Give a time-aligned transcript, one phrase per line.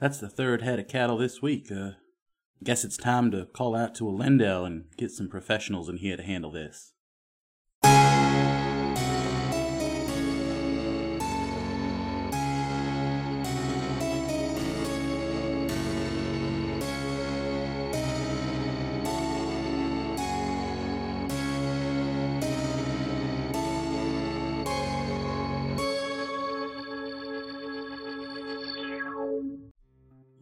[0.00, 1.70] That's the third head of cattle this week.
[1.70, 1.90] Uh,
[2.64, 6.22] guess it's time to call out to Elendel and get some professionals in here to
[6.22, 6.94] handle this.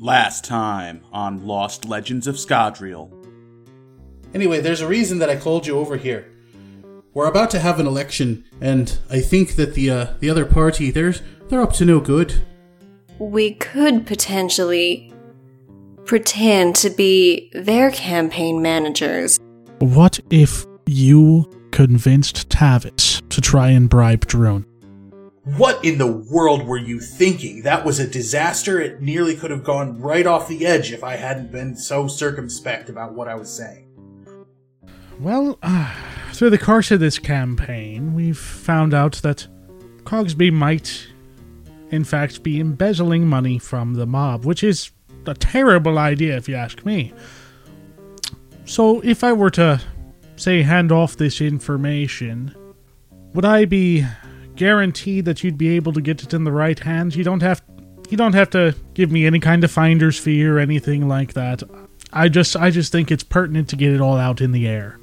[0.09, 3.13] Last time on Lost Legends of Scadrial.
[4.33, 6.33] Anyway, there's a reason that I called you over here.
[7.13, 10.91] We're about to have an election, and I think that the uh, the other party
[10.91, 11.15] they're
[11.51, 12.43] they're up to no good.
[13.19, 15.13] We could potentially
[16.07, 19.39] pretend to be their campaign managers.
[19.81, 24.65] What if you convinced Tavis to try and bribe Drone?
[25.57, 27.63] What in the world were you thinking?
[27.63, 28.81] That was a disaster.
[28.81, 32.91] It nearly could have gone right off the edge if I hadn't been so circumspect
[32.91, 33.89] about what I was saying.
[35.19, 35.95] Well, uh,
[36.33, 39.47] through the course of this campaign, we've found out that
[40.05, 41.09] Cogsby might,
[41.91, 44.91] in fact, be embezzling money from the mob, which is
[45.27, 47.15] a terrible idea if you ask me.
[48.67, 49.81] So, if I were to,
[50.37, 52.55] say, hand off this information,
[53.33, 54.05] would I be
[54.59, 57.17] guaranteed that you'd be able to get it in the right hands?
[57.17, 57.63] You don't have
[58.11, 61.63] you don't have to give me any kind of finder's fee or anything like that.
[62.13, 64.99] I just I just think it's pertinent to get it all out in the air.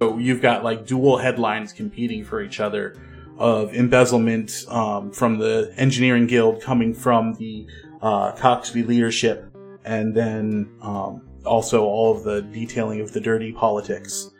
[0.00, 2.96] So you've got like dual headlines competing for each other
[3.38, 7.66] of embezzlement um, from the engineering guild coming from the
[8.00, 9.52] uh, Coxby leadership,
[9.84, 14.30] and then um, also all of the detailing of the dirty politics.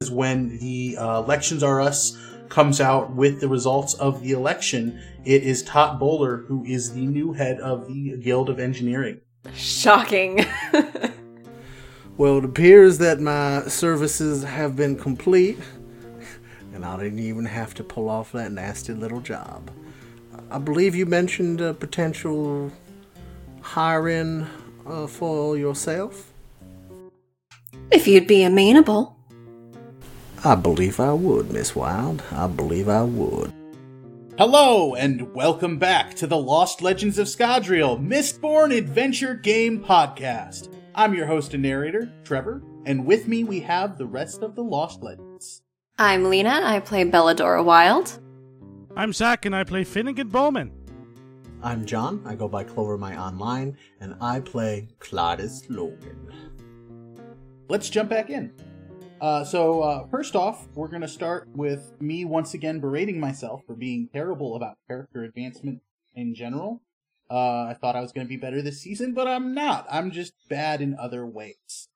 [0.00, 2.18] Is when the uh, elections are us
[2.52, 5.00] comes out with the results of the election.
[5.24, 9.20] It is Tot Bowler who is the new head of the Guild of Engineering.
[9.54, 10.44] Shocking.
[12.18, 15.58] Well, it appears that my services have been complete,
[16.74, 19.70] and I didn't even have to pull off that nasty little job.
[20.50, 22.70] I believe you mentioned a potential
[23.62, 24.46] hiring
[24.86, 26.32] uh, for yourself.
[27.90, 29.16] if you'd be amenable.
[30.44, 32.20] I believe I would, Miss Wild.
[32.32, 33.52] I believe I would.
[34.36, 40.74] Hello, and welcome back to the Lost Legends of Scadrial Mistborn Adventure Game Podcast.
[40.96, 44.64] I'm your host and narrator, Trevor, and with me we have the rest of the
[44.64, 45.62] Lost Legends.
[45.96, 46.60] I'm Lena.
[46.64, 48.18] I play Belladora Wild.
[48.96, 50.72] I'm Zach and I play Finnegan Bowman.
[51.62, 52.20] I'm John.
[52.26, 56.34] I go by Clover My Online, and I play Claudius Logan.
[57.68, 58.52] Let's jump back in.
[59.22, 63.62] Uh, so, uh, first off, we're going to start with me once again berating myself
[63.64, 65.80] for being terrible about character advancement
[66.12, 66.82] in general.
[67.30, 69.86] Uh, I thought I was going to be better this season, but I'm not.
[69.88, 71.88] I'm just bad in other ways.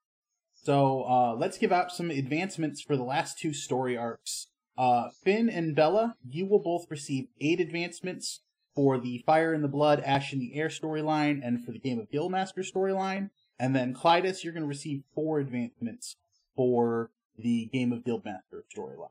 [0.54, 4.46] So, uh, let's give out some advancements for the last two story arcs.
[4.78, 9.68] Uh, Finn and Bella, you will both receive eight advancements for the Fire in the
[9.68, 13.30] Blood, Ash in the Air storyline, and for the Game of Guildmaster storyline.
[13.58, 16.14] And then Clytus, you're going to receive four advancements
[16.54, 19.10] for the Game of Guildmaster storyline.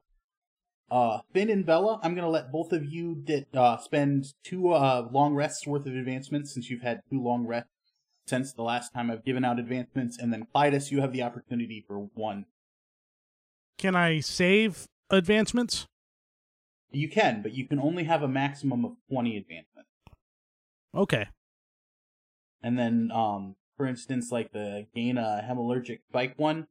[0.90, 5.08] Uh, Finn and Bella, I'm gonna let both of you di- uh, spend two uh,
[5.12, 7.70] long rests worth of advancements since you've had two long rests
[8.28, 11.84] since the last time I've given out advancements, and then Clytus, you have the opportunity
[11.88, 12.46] for one.
[13.78, 15.88] Can I save advancements?
[16.92, 19.90] You can, but you can only have a maximum of 20 advancements.
[20.96, 21.28] Okay.
[22.64, 26.68] And then, um, for instance, like the gain a hemalurgic spike one,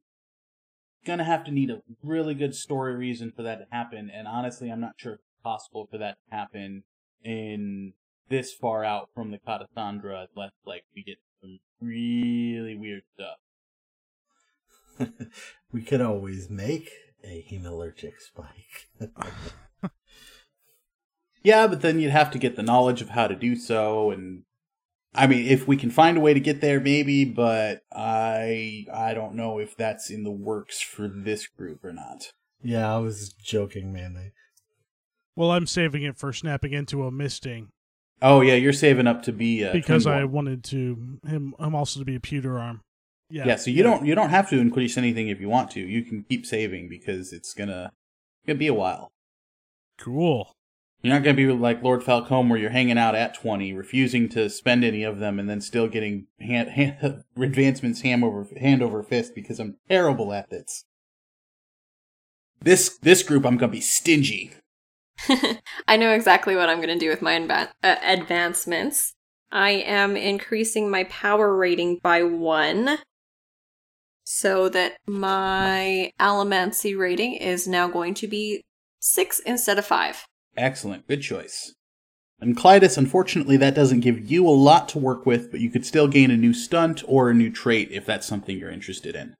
[1.05, 4.09] gonna have to need a really good story reason for that to happen.
[4.13, 6.83] And honestly, I'm not sure if it's possible for that to happen
[7.23, 7.93] in
[8.29, 15.09] this far out from the Catacendre unless like we get some really weird stuff.
[15.71, 16.89] we could always make
[17.23, 18.89] a hemalurgic spike.
[21.45, 24.45] Yeah, but then you'd have to get the knowledge of how to do so, and
[25.15, 27.25] I mean, if we can find a way to get there, maybe.
[27.25, 32.31] But I, I don't know if that's in the works for this group or not.
[32.63, 34.15] yeah, I was joking, man.
[34.17, 34.31] I-
[35.35, 37.69] Well, I'm saving it for snapping into a misting
[38.21, 41.99] Oh yeah, you're saving up to be uh, because I wanted to him him also
[41.99, 42.79] to be a pewter arm.
[43.29, 43.45] Yeah.
[43.47, 45.81] Yeah, so you don't you don't have to increase anything if you want to.
[45.81, 47.91] You can keep saving because it's gonna
[48.47, 49.09] gonna be a while.
[49.99, 50.53] Cool.
[51.05, 54.49] You're not gonna be like Lord Falcone where you're hanging out at twenty, refusing to
[54.49, 59.03] spend any of them, and then still getting hand, hand, advancements hand over hand over
[59.03, 60.85] fist because I'm terrible at this.
[62.59, 64.55] This this group I'm gonna be stingy.
[65.87, 67.37] I know exactly what I'm going to do with my
[67.83, 69.13] uh, advancements.
[69.51, 72.97] I am increasing my power rating by one.
[74.23, 78.63] So that my Allomancy rating is now going to be
[78.99, 80.25] six instead of five.
[80.57, 81.07] Excellent.
[81.07, 81.73] Good choice.
[82.39, 85.85] And Clytus, unfortunately, that doesn't give you a lot to work with, but you could
[85.85, 89.35] still gain a new stunt or a new trait if that's something you're interested in.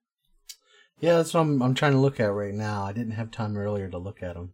[1.00, 2.86] Yeah, that's what I'm, I'm trying to look at right now.
[2.86, 4.54] I didn't have time earlier to look at them.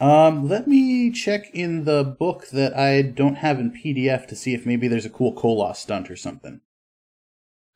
[0.00, 4.54] Um, let me check in the book that I don't have in PDF to see
[4.54, 6.60] if maybe there's a cool Koloss stunt or something.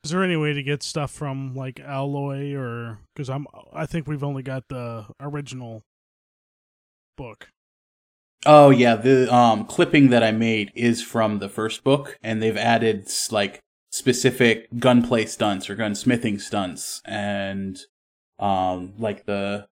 [0.03, 4.07] Is there any way to get stuff from like Alloy or because I'm I think
[4.07, 5.83] we've only got the original
[7.17, 7.49] book.
[8.45, 12.55] Oh yeah, the um clipping that I made is from the first book, and they've
[12.55, 13.59] added like
[13.89, 17.77] specific gunplay stunts or gunsmithing stunts, and
[18.39, 19.67] um like the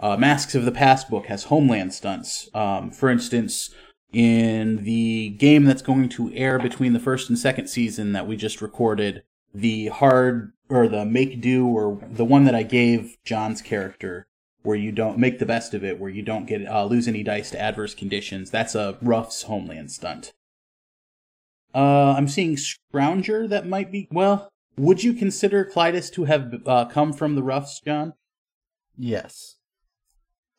[0.00, 2.48] uh, Masks of the Past book has homeland stunts.
[2.54, 3.74] Um, for instance,
[4.12, 8.36] in the game that's going to air between the first and second season that we
[8.36, 13.60] just recorded, the hard or the make do or the one that I gave John's
[13.60, 14.27] character
[14.62, 17.22] where you don't make the best of it, where you don't get uh, lose any
[17.22, 18.50] dice to adverse conditions.
[18.50, 20.32] That's a Rough's homeland stunt.
[21.74, 23.48] Uh, I'm seeing Scrounger.
[23.48, 24.48] That might be well.
[24.76, 28.14] Would you consider Clytus to have uh, come from the Roughs, John?
[28.96, 29.56] Yes.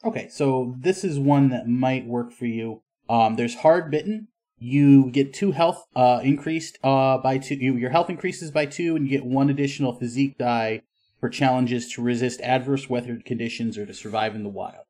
[0.03, 2.81] Okay, so this is one that might work for you.
[3.09, 4.27] Um, there's hard bitten.
[4.57, 7.55] You get two health uh, increased uh, by two.
[7.55, 10.81] You, your health increases by two, and you get one additional physique die
[11.19, 14.85] for challenges to resist adverse weather conditions or to survive in the wild.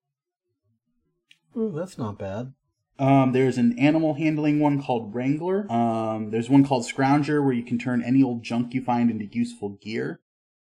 [1.58, 2.54] Ooh, that's not bad.
[3.00, 5.72] Um, there's an animal handling one called Wrangler.
[5.72, 9.26] Um, there's one called Scrounger where you can turn any old junk you find into
[9.26, 10.20] useful gear.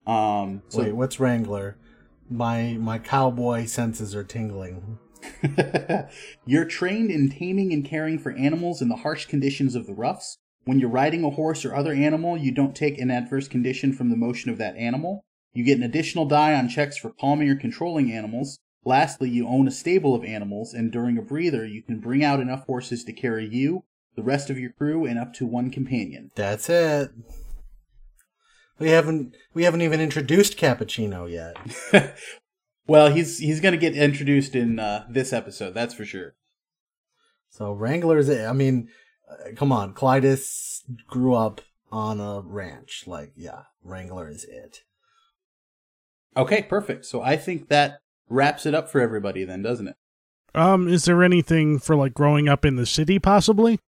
[0.06, 1.76] Um, so Wait, what's Wrangler?
[2.30, 4.98] My my cowboy senses are tingling.
[6.46, 10.38] You're trained in taming and caring for animals in the harsh conditions of the roughs.
[10.64, 14.10] When you're riding a horse or other animal, you don't take an adverse condition from
[14.10, 15.24] the motion of that animal.
[15.52, 18.58] You get an additional die on checks for palming or controlling animals.
[18.84, 22.40] Lastly, you own a stable of animals, and during a breather, you can bring out
[22.40, 23.84] enough horses to carry you,
[24.16, 26.30] the rest of your crew, and up to one companion.
[26.34, 27.10] That's it.
[28.78, 32.16] We haven't we haven't even introduced Cappuccino yet.
[32.90, 36.34] Well, he's he's gonna get introduced in uh, this episode, that's for sure.
[37.48, 38.44] So Wrangler's it.
[38.44, 38.88] I mean,
[39.30, 41.60] uh, come on, Clytus grew up
[41.92, 43.04] on a ranch.
[43.06, 44.80] Like, yeah, Wrangler is it.
[46.36, 47.06] Okay, perfect.
[47.06, 49.96] So I think that wraps it up for everybody then, doesn't it?
[50.54, 53.78] Um, is there anything for like growing up in the city, possibly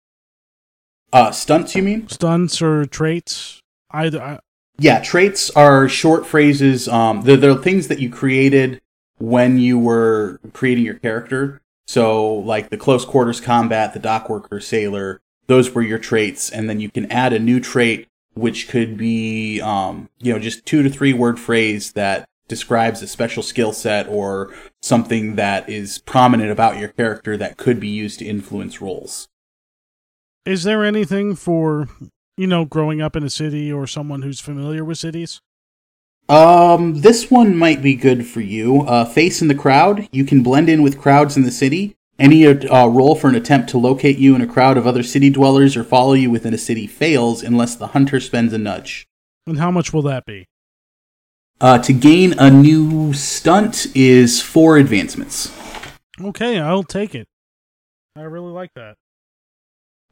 [1.13, 2.09] Uh, stunts, you mean?
[2.09, 3.63] stunts or traits?
[3.91, 4.23] Either.
[4.23, 4.39] I,
[4.79, 6.89] Yeah, traits are short phrases.
[6.89, 8.81] Um, they're, they're things that you created
[9.19, 11.61] when you were creating your character.
[11.87, 16.49] So, like the close quarters combat, the dock worker, sailor, those were your traits.
[16.51, 20.65] And then you can add a new trait, which could be, um, you know, just
[20.65, 24.53] two to three word phrase that describes a special skill set or
[24.83, 29.27] something that is prominent about your character that could be used to influence roles.
[30.45, 31.89] is there anything for
[32.37, 35.41] you know growing up in a city or someone who's familiar with cities?
[36.29, 38.83] Um, this one might be good for you.
[38.83, 40.07] Uh, face in the crowd.
[40.13, 41.97] You can blend in with crowds in the city.
[42.19, 45.31] Any uh, roll for an attempt to locate you in a crowd of other city
[45.31, 49.07] dwellers or follow you within a city fails unless the hunter spends a nudge.
[49.47, 50.47] And how much will that be?
[51.63, 55.49] Uh, to gain a new stunt is four advancements.
[56.21, 57.29] Okay, I'll take it.
[58.17, 58.97] I really like that.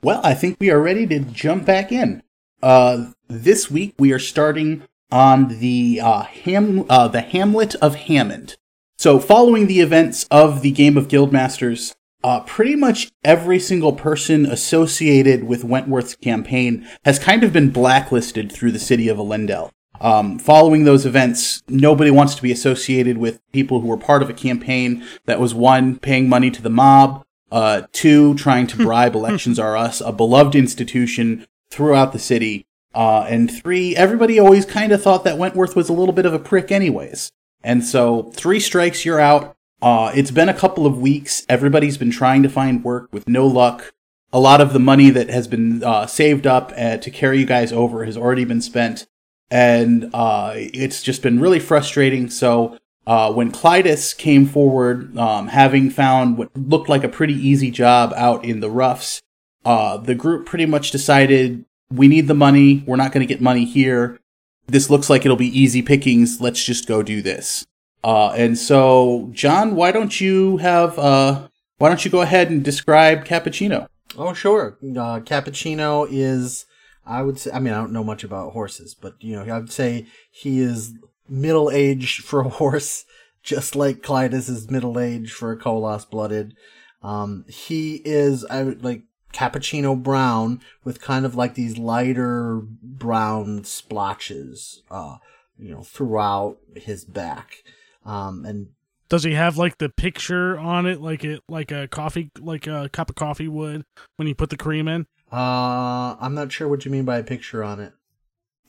[0.01, 2.23] Well, I think we are ready to jump back in.
[2.63, 8.57] Uh, this week we are starting on the uh, Ham uh, the Hamlet of Hammond.
[8.97, 14.47] So, following the events of the Game of Guildmasters, uh, pretty much every single person
[14.47, 19.73] associated with Wentworth's campaign has kind of been blacklisted through the city of Elendel.
[20.01, 24.31] Um, following those events, nobody wants to be associated with people who were part of
[24.31, 29.15] a campaign that was one, paying money to the mob, uh, two, trying to bribe
[29.15, 34.93] Elections Are Us, a beloved institution throughout the city, uh, and three, everybody always kind
[34.93, 37.31] of thought that Wentworth was a little bit of a prick, anyways.
[37.63, 39.57] And so, three strikes, you're out.
[39.83, 41.47] Uh, it's been a couple of weeks.
[41.49, 43.93] Everybody's been trying to find work with no luck.
[44.33, 47.47] A lot of the money that has been uh, saved up uh, to carry you
[47.47, 49.07] guys over has already been spent,
[49.51, 52.31] and uh, it's just been really frustrating.
[52.31, 57.71] So, uh, when Clytus came forward, um, having found what looked like a pretty easy
[57.71, 59.21] job out in the roughs,
[59.65, 62.85] uh, the group pretty much decided we need the money.
[62.87, 64.19] We're not going to get money here.
[64.67, 66.41] This looks like it'll be easy pickings.
[66.41, 67.67] Let's just go do this.
[68.05, 72.65] Uh, and so, John, why don't you have, uh, why don't you go ahead and
[72.65, 73.89] describe Cappuccino?
[74.17, 74.79] Oh, sure.
[74.83, 76.67] Uh, Cappuccino is,
[77.07, 79.59] I would say, I mean, I don't know much about horses, but, you know, I
[79.59, 80.95] would say he is
[81.29, 83.05] middle aged for a horse,
[83.43, 86.55] just like Clytus is middle aged for a Koloss blooded.
[87.03, 89.03] Um, he is, I would like,
[89.33, 95.17] cappuccino brown with kind of like these lighter brown splotches, uh,
[95.59, 97.63] you know, throughout his back.
[98.05, 98.69] Um, and
[99.09, 102.89] Does he have like the picture on it, like it, like a coffee, like a
[102.93, 103.85] cup of coffee would
[104.17, 105.07] when you put the cream in?
[105.33, 107.93] Uh, I'm not sure what you mean by a picture on it.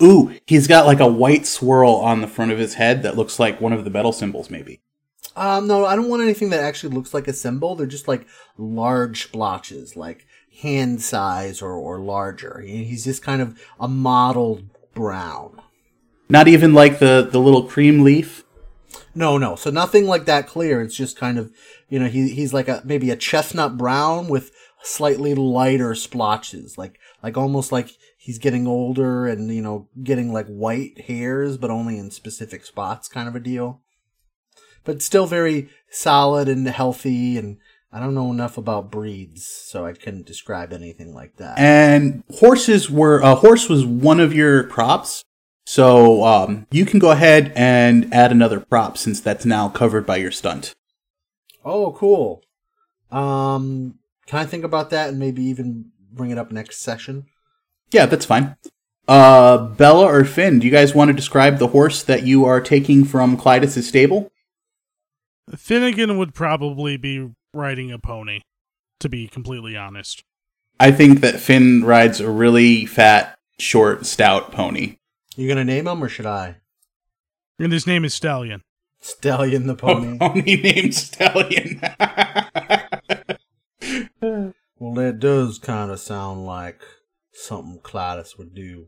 [0.02, 3.40] Ooh, he's got like a white swirl on the front of his head that looks
[3.40, 4.82] like one of the metal symbols, maybe.
[5.36, 7.76] Um, no, I don't want anything that actually looks like a symbol.
[7.76, 8.28] They're just like
[8.58, 10.26] large blotches, like
[10.62, 12.62] hand size or, or larger.
[12.62, 14.64] He- He's just kind of a mottled
[14.94, 15.62] brown.
[16.30, 18.44] Not even like the, the little cream leaf.
[19.14, 19.56] No, no.
[19.56, 20.82] So nothing like that clear.
[20.82, 21.52] It's just kind of,
[21.90, 24.52] you know, he, he's like a, maybe a chestnut brown with
[24.84, 30.48] slightly lighter splotches, like, like almost like he's getting older and, you know, getting like
[30.48, 33.82] white hairs, but only in specific spots kind of a deal.
[34.84, 37.58] But still very solid and healthy and
[37.94, 41.60] I don't know enough about breeds, so I couldn't describe anything like that.
[41.60, 45.24] And horses were, a horse was one of your props.
[45.66, 50.18] So, um, you can go ahead and add another prop since that's now covered by
[50.18, 50.74] your stunt.
[51.66, 52.42] oh, cool.
[53.12, 54.00] Um,
[54.32, 57.26] can I think about that and maybe even bring it up next session?
[57.92, 58.56] Yeah, that's fine.
[59.06, 62.62] Uh, Bella or Finn, do you guys want to describe the horse that you are
[62.62, 64.32] taking from Clytus' stable?
[65.54, 68.40] Finnegan would probably be riding a pony,
[69.02, 70.24] to be completely honest.
[70.80, 74.96] I think that Finn rides a really fat, short, stout pony.
[75.36, 76.56] You gonna name him or should I?
[77.60, 78.62] And his name is Stallion.
[79.02, 80.16] Stallion the pony.
[80.16, 81.82] A pony named Stallion.
[84.92, 86.82] Well, that does kind of sound like
[87.32, 88.88] something Clytus would do.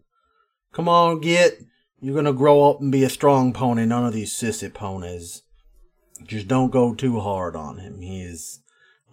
[0.74, 1.64] Come on, Git.
[2.02, 5.44] You're gonna grow up and be a strong pony, none of these sissy ponies.
[6.28, 8.02] Just don't go too hard on him.
[8.02, 8.60] He is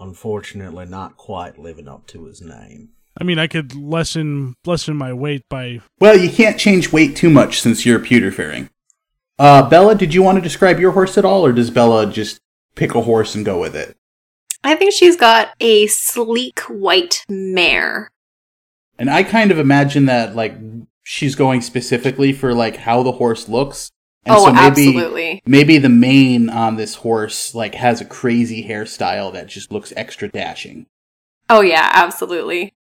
[0.01, 2.89] unfortunately not quite living up to his name.
[3.17, 5.83] I mean, I could lessen lessen my weight by.
[6.01, 8.69] well, you can't change weight too much since you're pewter faring.
[9.39, 12.41] Uh, Bella, did you want to describe your horse at all, or does Bella just
[12.75, 13.97] pick a horse and go with it?
[14.63, 18.11] I think she's got a sleek white mare.
[18.99, 20.55] And I kind of imagine that like
[21.03, 23.91] she's going specifically for like how the horse looks.
[24.27, 25.43] And oh, so maybe absolutely.
[25.47, 30.29] maybe the mane on this horse like has a crazy hairstyle that just looks extra
[30.29, 30.87] dashing.
[31.49, 32.75] Oh, yeah, absolutely.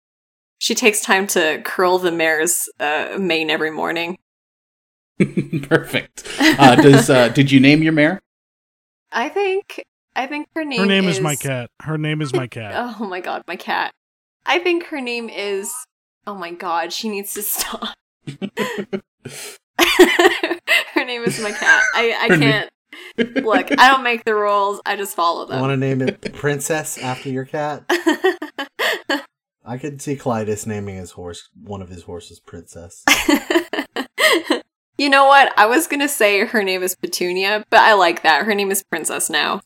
[0.59, 4.19] She takes time to curl the mare's uh, mane every morning.
[5.63, 6.25] Perfect.
[6.39, 8.21] Uh, does uh, did you name your mare?
[9.11, 9.85] I think.
[10.21, 10.81] I think her name.
[10.81, 11.71] Her name is my cat.
[11.81, 12.75] Her name is my cat.
[13.01, 13.95] Oh my god, my cat.
[14.45, 15.73] I think her name is.
[16.27, 17.95] Oh my god, she needs to stop.
[18.29, 18.37] her
[21.07, 21.83] name is my cat.
[21.95, 22.69] I, I Her can't.
[23.17, 24.83] Look, I don't make the rules.
[24.85, 25.59] I just follow them.
[25.59, 27.85] Want to name it Princess after your cat?
[29.65, 33.05] I could see Clytus naming his horse, one of his horses, Princess.
[34.99, 35.59] you know what?
[35.59, 38.45] I was gonna say her name is Petunia, but I like that.
[38.45, 39.63] Her name is Princess now.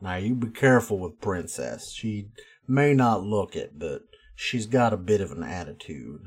[0.00, 1.92] Now you be careful with Princess.
[1.92, 2.28] She
[2.66, 4.02] may not look it, but
[4.34, 6.22] she's got a bit of an attitude.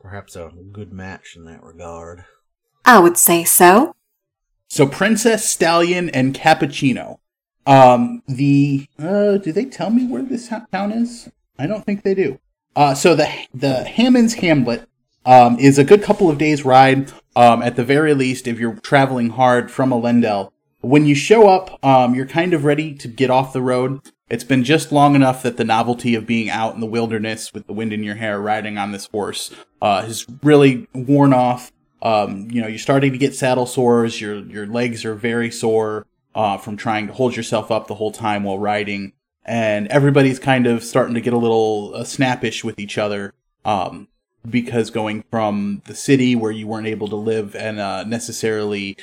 [0.00, 2.24] Perhaps a good match in that regard.
[2.84, 3.94] I would say so.
[4.68, 7.18] So Princess Stallion and Cappuccino.
[7.66, 11.28] Um, the uh, do they tell me where this town is?
[11.58, 12.38] I don't think they do.
[12.76, 14.88] Uh, so the the Hammonds Hamlet
[15.26, 17.12] um, is a good couple of days ride.
[17.34, 21.82] Um, at the very least, if you're traveling hard from Elendel, when you show up,
[21.84, 24.00] um, you're kind of ready to get off the road.
[24.30, 27.66] It's been just long enough that the novelty of being out in the wilderness with
[27.66, 31.72] the wind in your hair, riding on this horse, uh, has really worn off.
[32.02, 34.20] Um, you know, you're starting to get saddle sores.
[34.20, 38.12] Your your legs are very sore uh, from trying to hold yourself up the whole
[38.12, 42.78] time while riding, and everybody's kind of starting to get a little uh, snappish with
[42.78, 43.34] each other.
[43.64, 44.08] Um,
[44.48, 48.96] because going from the city where you weren't able to live and uh, necessarily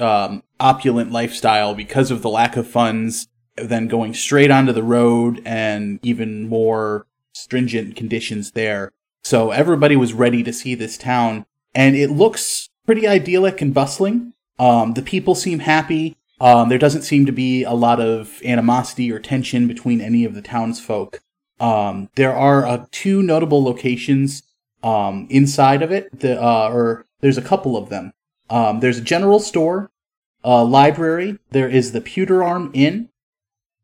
[0.00, 5.40] um, opulent lifestyle because of the lack of funds, then going straight onto the road
[5.44, 8.92] and even more stringent conditions there.
[9.22, 14.34] So everybody was ready to see this town, and it looks pretty idyllic and bustling.
[14.58, 16.16] Um, the people seem happy.
[16.40, 20.34] Um, there doesn't seem to be a lot of animosity or tension between any of
[20.34, 21.20] the townsfolk.
[21.60, 24.42] Um, there are uh, two notable locations
[24.82, 28.12] um, inside of it, the, uh, or there's a couple of them.
[28.54, 29.90] Um, there's a general store,
[30.44, 31.40] a library.
[31.50, 33.08] There is the Pewter Arm Inn,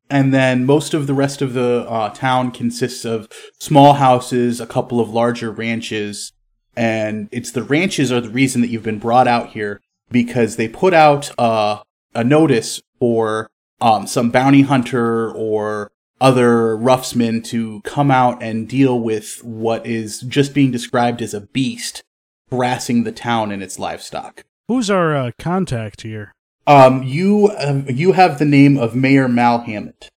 [0.09, 4.69] and then most of the rest of the uh, town consists of small houses, a
[4.69, 6.33] couple of larger ranches,
[6.77, 10.69] and it's the ranches are the reason that you've been brought out here because they
[10.69, 11.83] put out uh,
[12.15, 13.51] a notice for
[13.81, 20.21] um, some bounty hunter or other roughsmen to come out and deal with what is
[20.21, 22.05] just being described as a beast
[22.53, 24.45] harassing the town and its livestock.
[24.71, 26.33] Who's our uh, contact here?
[26.65, 30.11] Um, you uh, you have the name of Mayor Mal Hammond.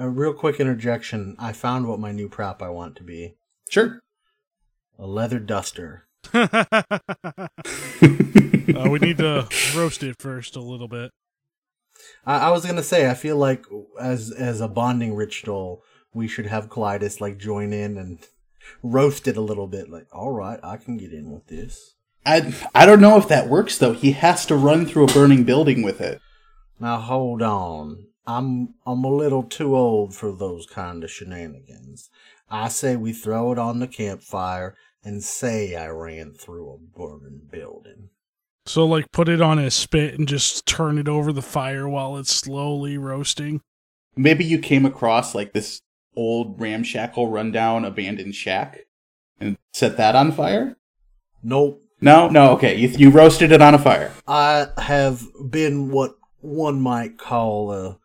[0.00, 1.36] A real quick interjection.
[1.38, 3.36] I found what my new prop I want to be.
[3.70, 4.00] Sure.
[4.98, 6.08] A leather duster.
[6.34, 6.48] uh,
[8.90, 11.12] we need to roast it first a little bit.
[12.26, 13.64] I, I was gonna say, I feel like
[14.00, 18.26] as as a bonding ritual, we should have Clytus like join in and
[18.82, 19.88] roast it a little bit.
[19.88, 21.92] Like, all right, I can get in with this.
[22.26, 23.92] I I don't know if that works though.
[23.92, 26.20] He has to run through a burning building with it.
[26.78, 28.08] Now hold on.
[28.26, 32.10] I'm I'm a little too old for those kind of shenanigans.
[32.50, 37.42] I say we throw it on the campfire and say I ran through a burning
[37.50, 38.10] building.
[38.66, 42.16] So, like, put it on a spit and just turn it over the fire while
[42.16, 43.60] it's slowly roasting.
[44.16, 45.80] Maybe you came across like this
[46.16, 48.80] old ramshackle, rundown, abandoned shack
[49.38, 50.76] and set that on fire.
[51.42, 51.85] Nope.
[52.00, 52.76] No, no, okay.
[52.76, 54.12] You, you roasted it on a fire.
[54.26, 57.98] I have been what one might call a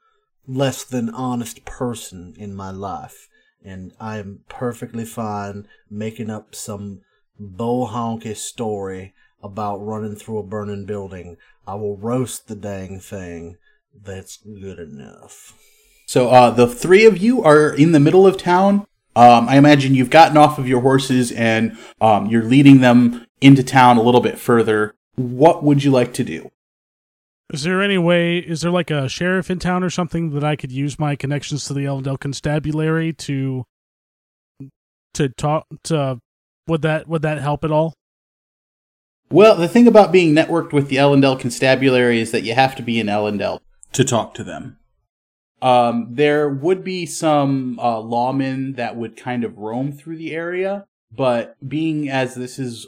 [0.48, 3.28] less than honest person in my life,
[3.64, 7.02] and I am perfectly fine making up some
[7.40, 11.38] bohonky story about running through a burning building.
[11.68, 13.58] I will roast the dang thing.
[13.94, 15.58] That's good enough.
[16.06, 18.86] So uh, the three of you are in the middle of town.
[19.16, 23.64] Um, I imagine you've gotten off of your horses and um, you're leading them into
[23.64, 24.96] town a little bit further.
[25.16, 26.52] What would you like to do?
[27.52, 28.38] Is there any way?
[28.38, 31.66] Is there like a sheriff in town or something that I could use my connections
[31.66, 33.66] to the Elendel Constabulary to
[35.16, 36.22] to talk to?
[36.68, 37.94] Would that would that help at all?
[39.30, 42.84] Well, the thing about being networked with the Elendel Constabulary is that you have to
[42.84, 43.60] be in Elendel
[43.94, 44.78] to talk to them.
[45.62, 50.86] Um, there would be some uh, lawmen that would kind of roam through the area,
[51.12, 52.88] but being as this is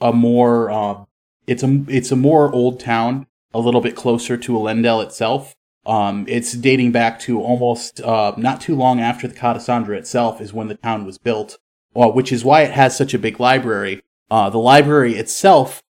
[0.00, 1.04] a more uh,
[1.46, 5.54] it's a it's a more old town, a little bit closer to Elendel itself.
[5.86, 10.52] Um, it's dating back to almost uh, not too long after the Catacendre itself is
[10.52, 11.58] when the town was built,
[11.94, 14.02] well, which is why it has such a big library.
[14.30, 15.82] Uh, the library itself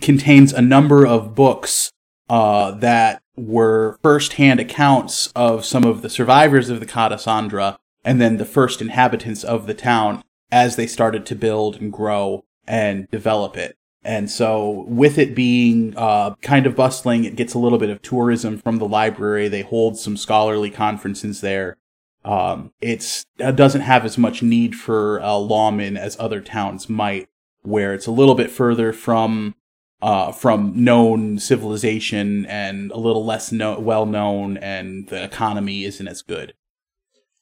[0.00, 1.92] contains a number of books
[2.28, 8.38] uh, that were first-hand accounts of some of the survivors of the Catacendre and then
[8.38, 13.56] the first inhabitants of the town as they started to build and grow and develop
[13.56, 13.76] it.
[14.02, 18.02] And so, with it being uh, kind of bustling, it gets a little bit of
[18.02, 19.48] tourism from the library.
[19.48, 21.76] They hold some scholarly conferences there.
[22.24, 27.28] Um, it doesn't have as much need for uh, lawmen as other towns might,
[27.62, 29.56] where it's a little bit further from
[30.02, 36.06] uh, from known civilization and a little less no- well known, and the economy isn't
[36.06, 36.54] as good.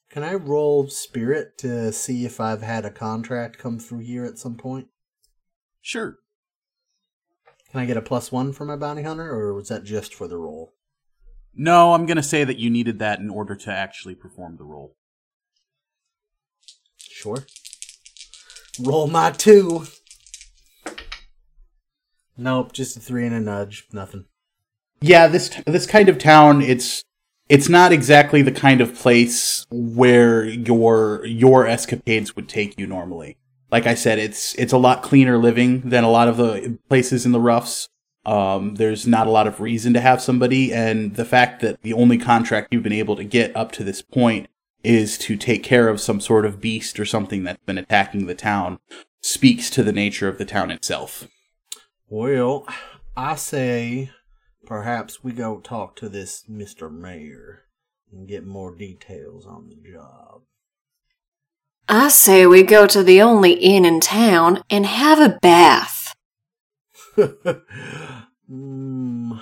[0.09, 4.39] Can I roll spirit to see if I've had a contract come through here at
[4.39, 4.87] some point?
[5.85, 6.17] Sure.
[7.69, 10.27] Can I get a plus one for my bounty hunter, or was that just for
[10.27, 10.73] the roll?
[11.53, 14.63] No, I'm going to say that you needed that in order to actually perform the
[14.63, 14.95] role.
[16.97, 17.45] Sure.
[18.79, 19.85] Roll my two.
[22.35, 23.85] Nope, just a three and a nudge.
[23.93, 24.25] Nothing.
[25.01, 27.03] Yeah, this this kind of town, it's
[27.47, 33.37] it's not exactly the kind of place where your your escapades would take you normally.
[33.75, 37.25] Like I said, it's it's a lot cleaner living than a lot of the places
[37.25, 37.89] in the roughs.
[38.25, 41.91] Um, there's not a lot of reason to have somebody, and the fact that the
[41.91, 44.47] only contract you've been able to get up to this point
[44.81, 48.33] is to take care of some sort of beast or something that's been attacking the
[48.33, 48.79] town
[49.21, 51.27] speaks to the nature of the town itself.
[52.07, 52.65] Well,
[53.17, 54.09] I say
[54.65, 56.89] perhaps we go talk to this Mr.
[56.89, 57.65] Mayor
[58.09, 60.43] and get more details on the job.
[61.87, 66.15] I say we go to the only inn in town and have a bath.
[68.51, 69.41] mm,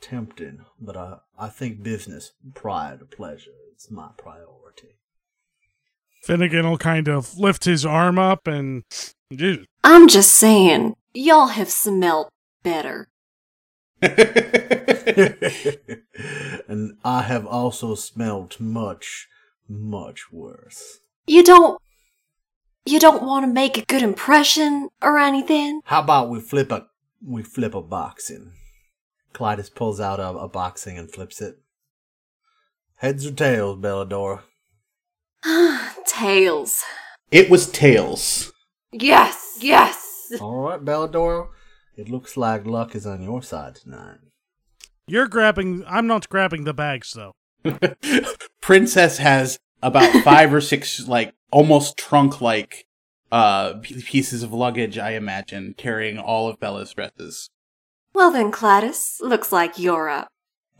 [0.00, 4.98] tempting, but I, I think business, prior to pleasure, it's my priority.
[6.22, 8.84] Finnegan will kind of lift his arm up and.
[9.82, 12.30] I'm just saying, y'all have smelt
[12.62, 13.08] better.
[14.00, 14.12] and
[17.04, 19.28] I have also smelled much,
[19.68, 21.00] much worse.
[21.26, 21.80] You don't.
[22.86, 25.80] You don't want to make a good impression or anything?
[25.84, 26.86] How about we flip a
[27.26, 28.52] we flip a boxing?
[29.32, 31.58] Clytus pulls out a, a boxing and flips it.
[32.96, 34.42] Heads or tails, Belladora?
[36.06, 36.82] Tails.
[37.30, 38.52] It was tails.
[38.92, 40.32] Yes, yes.
[40.40, 41.48] All right, Belladora.
[41.96, 44.18] It looks like luck is on your side tonight.
[45.06, 45.84] You're grabbing.
[45.86, 47.32] I'm not grabbing the bags though.
[48.60, 52.86] Princess has about five or six, like, almost trunk like
[53.30, 57.50] uh, pieces of luggage, I imagine, carrying all of Bella's dresses.
[58.14, 60.28] Well then, Gladys, looks like you're up.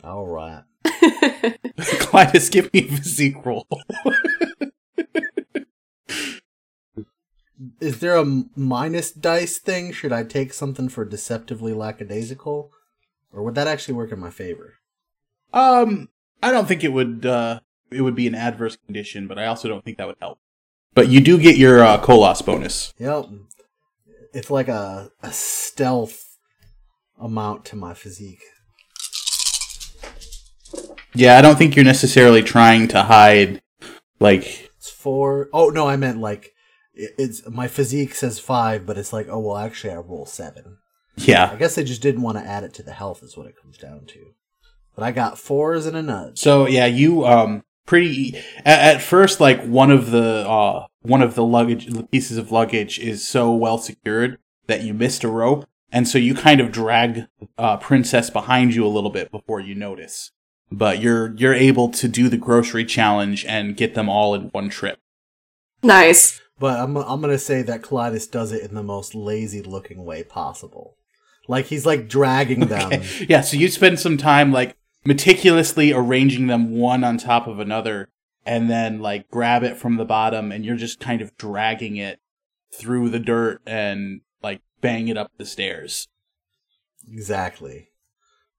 [0.03, 0.63] All right.
[0.85, 3.67] Clytus, give me a physique roll.
[7.81, 9.93] Is there a minus dice thing?
[9.93, 12.71] Should I take something for deceptively lackadaisical?
[13.33, 14.75] Or would that actually work in my favor?
[15.53, 16.09] um,
[16.43, 17.61] I don't think it would, uh,
[17.95, 20.39] it would be an adverse condition, but I also don't think that would help.
[20.95, 22.93] But you do get your, uh, Koloss bonus.
[22.99, 23.27] Yep.
[24.33, 26.37] It's like a, a stealth
[27.21, 28.43] amount to my physique.
[31.15, 33.63] Yeah, I don't think you're necessarily trying to hide,
[34.19, 35.49] like, It's four.
[35.53, 36.53] Oh no, I meant like
[36.95, 40.79] it's my physique says five, but it's like oh well, actually I roll seven.
[41.17, 43.47] Yeah, I guess they just didn't want to add it to the health, is what
[43.47, 44.35] it comes down to.
[44.97, 46.39] But I got fours and a nudge.
[46.39, 51.35] So yeah, you um pretty at, at first like one of the uh one of
[51.35, 56.09] the luggage pieces of luggage is so well secured that you missed a rope, and
[56.09, 57.27] so you kind of drag
[57.59, 60.31] uh princess behind you a little bit before you notice.
[60.73, 64.71] But you're you're able to do the grocery challenge and get them all in one
[64.71, 64.99] trip.
[65.83, 66.41] Nice.
[66.59, 70.23] But I'm I'm gonna say that Clytus does it in the most lazy looking way
[70.23, 70.97] possible.
[71.47, 72.93] Like he's like dragging them.
[72.93, 73.27] Okay.
[73.29, 78.09] Yeah, so you spend some time like meticulously arranging them one on top of another
[78.47, 82.21] and then like grab it from the bottom and you're just kind of dragging it
[82.73, 86.09] through the dirt and like bang it up the stairs.
[87.11, 87.89] Exactly.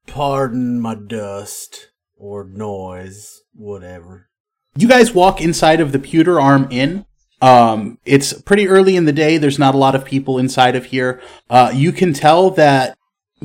[0.07, 4.29] Pardon my dust or noise, whatever.
[4.77, 7.05] You guys walk inside of the Pewter Arm Inn.
[7.41, 9.37] Um, it's pretty early in the day.
[9.37, 11.21] There's not a lot of people inside of here.
[11.49, 12.97] Uh, you can tell that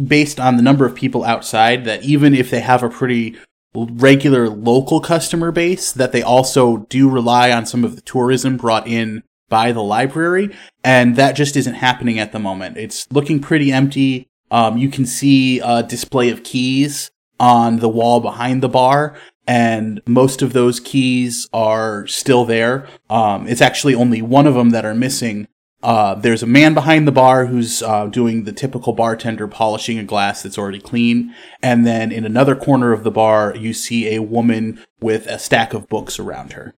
[0.07, 3.37] based on the number of people outside that even if they have a pretty
[3.75, 8.87] regular local customer base, that they also do rely on some of the tourism brought
[8.87, 10.55] in by the library.
[10.83, 12.77] And that just isn't happening at the moment.
[12.77, 14.29] It's looking pretty empty.
[14.51, 19.17] Um, you can see a display of keys on the wall behind the bar
[19.51, 22.87] and most of those keys are still there.
[23.09, 25.49] Um, it's actually only one of them that are missing.
[25.83, 30.05] Uh, there's a man behind the bar who's uh, doing the typical bartender polishing a
[30.05, 31.35] glass that's already clean.
[31.63, 35.73] And then in another corner of the bar, you see a woman with a stack
[35.73, 36.75] of books around her.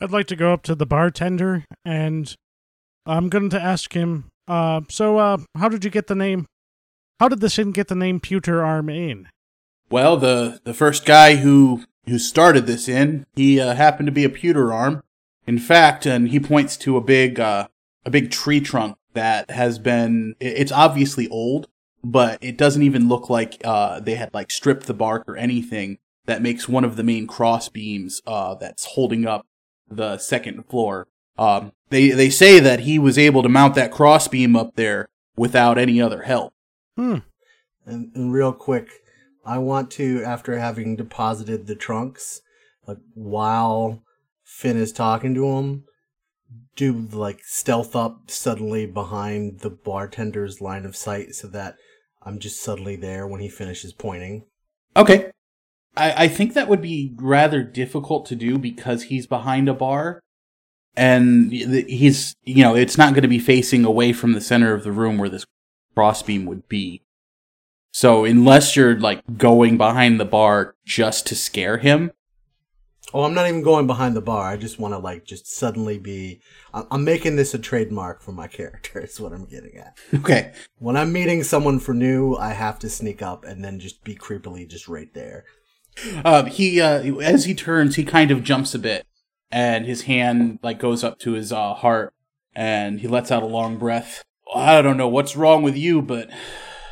[0.00, 2.34] I'd like to go up to the bartender and
[3.04, 4.26] I'm going to ask him.
[4.46, 6.46] Uh, so, uh, how did you get the name?
[7.18, 9.28] How did this inn get the name Pewter Arm Inn?
[9.90, 14.24] Well, the, the first guy who, who started this inn, he uh, happened to be
[14.24, 15.02] a pewter arm.
[15.46, 17.68] In fact, and he points to a big, uh,
[18.06, 21.68] a big tree trunk that has been, it's obviously old,
[22.04, 25.98] but it doesn't even look like, uh, they had like stripped the bark or anything
[26.26, 29.44] that makes one of the main cross beams, uh, that's holding up
[29.90, 31.08] the second floor.
[31.36, 35.08] Um, they, they say that he was able to mount that cross beam up there
[35.36, 36.54] without any other help.
[36.96, 37.18] Hmm.
[37.84, 38.88] And, and real quick,
[39.44, 42.40] I want to, after having deposited the trunks,
[42.86, 44.02] like while
[44.44, 45.84] Finn is talking to him,
[46.76, 51.76] do like stealth up suddenly behind the bartender's line of sight so that
[52.22, 54.44] I'm just suddenly there when he finishes pointing.
[54.94, 55.30] Okay.
[55.96, 60.20] I, I think that would be rather difficult to do because he's behind a bar.
[60.98, 64.82] And he's, you know, it's not going to be facing away from the center of
[64.82, 65.44] the room where this
[65.94, 67.02] crossbeam would be.
[67.92, 72.12] So unless you're like going behind the bar just to scare him,
[73.14, 74.50] Oh, I'm not even going behind the bar.
[74.50, 76.40] I just want to like just suddenly be.
[76.74, 79.00] I'm making this a trademark for my character.
[79.00, 79.96] Is what I'm getting at.
[80.14, 80.52] okay.
[80.78, 84.14] When I'm meeting someone for new, I have to sneak up and then just be
[84.14, 85.44] creepily just right there.
[86.24, 89.06] Uh, he, uh, as he turns, he kind of jumps a bit
[89.50, 92.12] and his hand like goes up to his, uh, heart
[92.54, 94.22] and he lets out a long breath.
[94.54, 96.28] I don't know what's wrong with you, but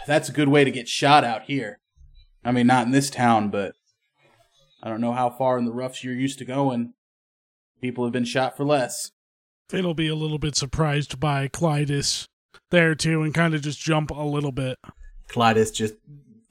[0.07, 1.81] that's a good way to get shot out here.
[2.45, 3.75] I mean, not in this town, but
[4.85, 6.93] I don't know how far in the roughs you're used to going.
[7.81, 9.13] People have been shot for less.
[9.71, 12.29] Finn'll be a little bit surprised by Clytus
[12.71, 14.79] there too and kind of just jump a little bit.
[15.29, 15.95] Clytus just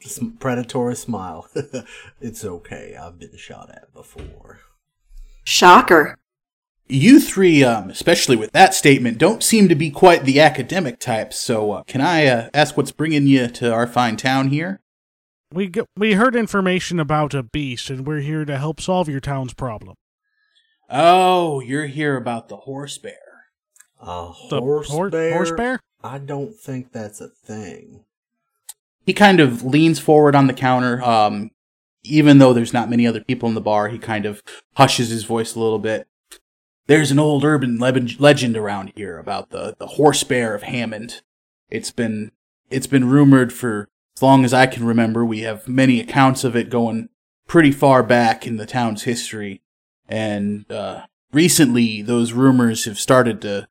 [0.02, 1.48] sm- predatory smile.
[2.22, 2.98] it's okay.
[3.00, 4.62] I've been shot at before.
[5.44, 6.18] Shocker.
[6.88, 11.34] You three, um, especially with that statement, don't seem to be quite the academic type.
[11.34, 14.82] So, uh, can I uh, ask what's bringing you to our fine town here?
[15.54, 19.20] We get, we heard information about a beast, and we're here to help solve your
[19.20, 19.96] town's problem.
[20.90, 23.14] Oh, you're here about the horse bear.
[24.02, 25.34] A The horse hor- bear?
[25.34, 25.80] horse bear?
[26.04, 28.04] I don't think that's a thing.
[29.06, 31.02] He kind of leans forward on the counter.
[31.02, 31.52] Um,
[32.04, 34.44] even though there's not many other people in the bar, he kind of
[34.76, 36.08] hushes his voice a little bit.
[36.88, 41.22] There's an old urban le- legend around here about the, the horse bear of Hammond.
[41.70, 42.32] It's been
[42.70, 45.26] it's been rumored for as long as I can remember.
[45.26, 47.10] We have many accounts of it going
[47.48, 49.62] pretty far back in the town's history,
[50.08, 53.68] and uh, recently those rumors have started to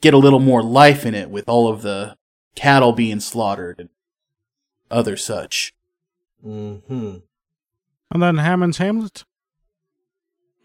[0.00, 2.16] get a little more life in it with all of the
[2.54, 3.88] cattle being slaughtered and
[4.90, 5.72] other such.
[6.44, 7.18] Mm-hmm.
[8.10, 9.24] And then Hammond's Hamlet?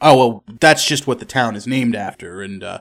[0.02, 2.80] Oh well, that's just what the town is named after, and uh,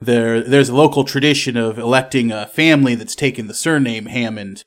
[0.00, 4.64] there there's a local tradition of electing a family that's taken the surname Hammond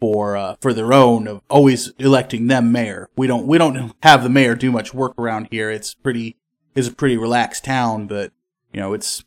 [0.00, 3.08] for uh, for their own of always electing them mayor.
[3.16, 5.70] We don't we don't have the mayor do much work around here.
[5.70, 6.36] It's pretty
[6.74, 8.32] is a pretty relaxed town, but
[8.72, 9.24] you know it's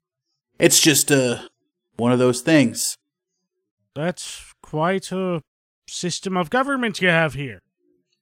[0.59, 1.43] it's just uh
[1.97, 2.97] one of those things.
[3.95, 5.43] That's quite a
[5.87, 7.61] system of government you have here.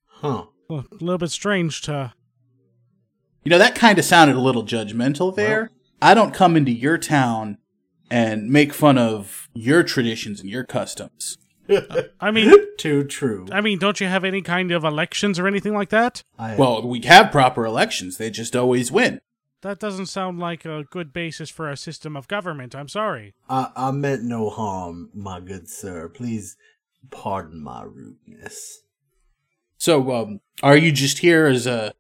[0.08, 0.46] Huh.
[0.70, 2.14] A little bit strange to.
[3.44, 5.72] You know that kind of sounded a little judgmental there.
[6.02, 7.58] I don't come into your town
[8.10, 11.38] and make fun of your traditions and your customs.
[12.20, 13.46] I mean, Too true.
[13.52, 16.24] I mean, don't you have any kind of elections or anything like that?
[16.40, 18.18] I, Well, we have proper elections.
[18.18, 19.22] They just always win.
[19.62, 22.76] That doesn't sound like a good basis for a system of government.
[22.76, 23.36] I'm sorry.
[23.48, 26.10] I, I meant no harm, my good sir.
[26.10, 26.58] Please
[27.12, 28.82] pardon my rudeness.
[29.78, 31.94] So, um, are you just here as a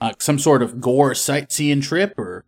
[0.00, 2.46] uh, some sort of gore sightseeing trip, or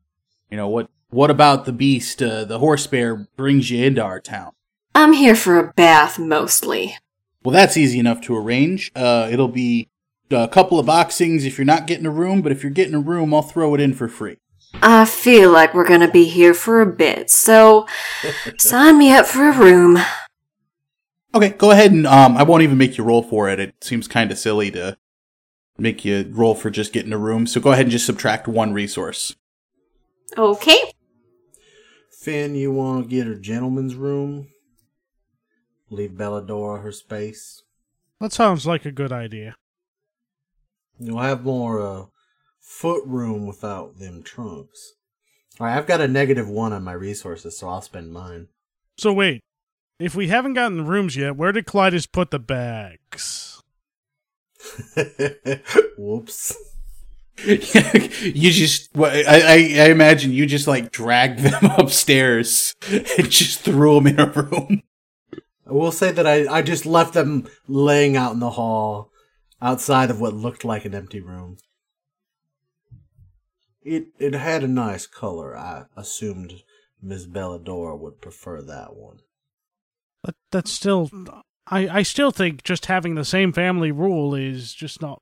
[0.50, 0.88] you know what?
[1.10, 4.52] What about the beast, uh, the horse bear, brings you into our town?
[4.94, 6.96] I'm here for a bath mostly.
[7.42, 8.90] Well, that's easy enough to arrange.
[8.94, 9.88] Uh, it'll be
[10.30, 13.00] a couple of boxings if you're not getting a room, but if you're getting a
[13.00, 14.38] room, I'll throw it in for free.
[14.82, 17.86] I feel like we're gonna be here for a bit, so
[18.58, 19.98] sign me up for a room.
[21.34, 23.60] Okay, go ahead and um, I won't even make you roll for it.
[23.60, 24.96] It seems kind of silly to
[25.76, 27.46] make you roll for just getting a room.
[27.46, 29.34] So go ahead and just subtract one resource.
[30.38, 30.92] Okay.
[32.10, 34.48] Finn, you want to get a gentleman's room?
[35.94, 37.62] Leave Belladora her space.
[38.20, 39.54] That sounds like a good idea.
[40.98, 42.06] You'll have more uh,
[42.60, 44.94] foot room without them trunks.
[45.58, 48.48] All right, I've got a negative one on my resources, so I'll spend mine.
[48.98, 49.40] So wait,
[49.98, 53.62] if we haven't gotten the rooms yet, where did Clytus put the bags?
[55.98, 56.56] Whoops.
[57.44, 63.60] you just, well, I, I, I imagine you just like dragged them upstairs and just
[63.60, 64.82] threw them in a room.
[65.66, 69.10] I will say that I, I just left them laying out in the hall
[69.62, 71.56] outside of what looked like an empty room.
[73.82, 75.56] It it had a nice color.
[75.56, 76.62] I assumed
[77.02, 79.18] Miss Belladora would prefer that one.
[80.22, 81.10] But that's still,
[81.66, 85.20] I, I still think just having the same family rule is just not,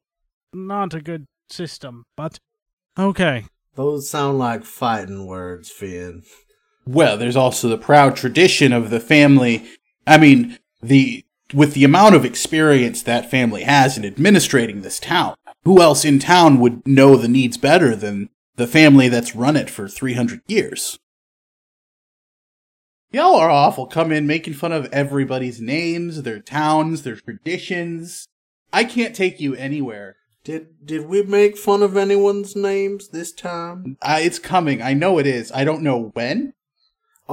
[0.53, 2.05] not a good system.
[2.17, 2.39] But
[2.97, 6.23] okay, Those sound like fighting words, Finn.
[6.87, 9.65] Well, there's also the proud tradition of the family.
[10.07, 15.35] I mean, the with the amount of experience that family has in administrating this town,
[15.65, 19.69] who else in town would know the needs better than the family that's run it
[19.69, 20.99] for 300 years?
[23.11, 23.87] Y'all are awful.
[23.87, 28.27] Come in making fun of everybody's names, their towns, their traditions.
[28.73, 30.17] I can't take you anywhere.
[30.45, 33.99] Did did we make fun of anyone's names this time?
[34.01, 34.81] Uh, it's coming.
[34.81, 35.53] I know it is.
[35.53, 36.55] I don't know when.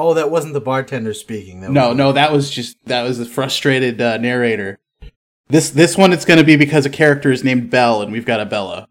[0.02, 1.60] Oh, that wasn't the bartender speaking.
[1.62, 4.80] That No, was no, that was just that was a frustrated uh, narrator.
[5.50, 8.26] This this one it's going to be because a character is named Belle and we've
[8.26, 8.88] got a Bella.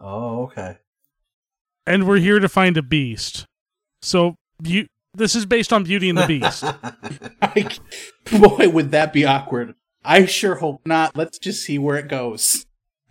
[0.00, 0.78] Oh, okay.
[1.86, 3.44] and we're here to find a beast.
[4.02, 6.64] So you, this is based on Beauty and the Beast.
[7.42, 7.68] I,
[8.30, 9.74] boy, would that be awkward.
[10.04, 11.16] I sure hope not.
[11.16, 12.66] Let's just see where it goes.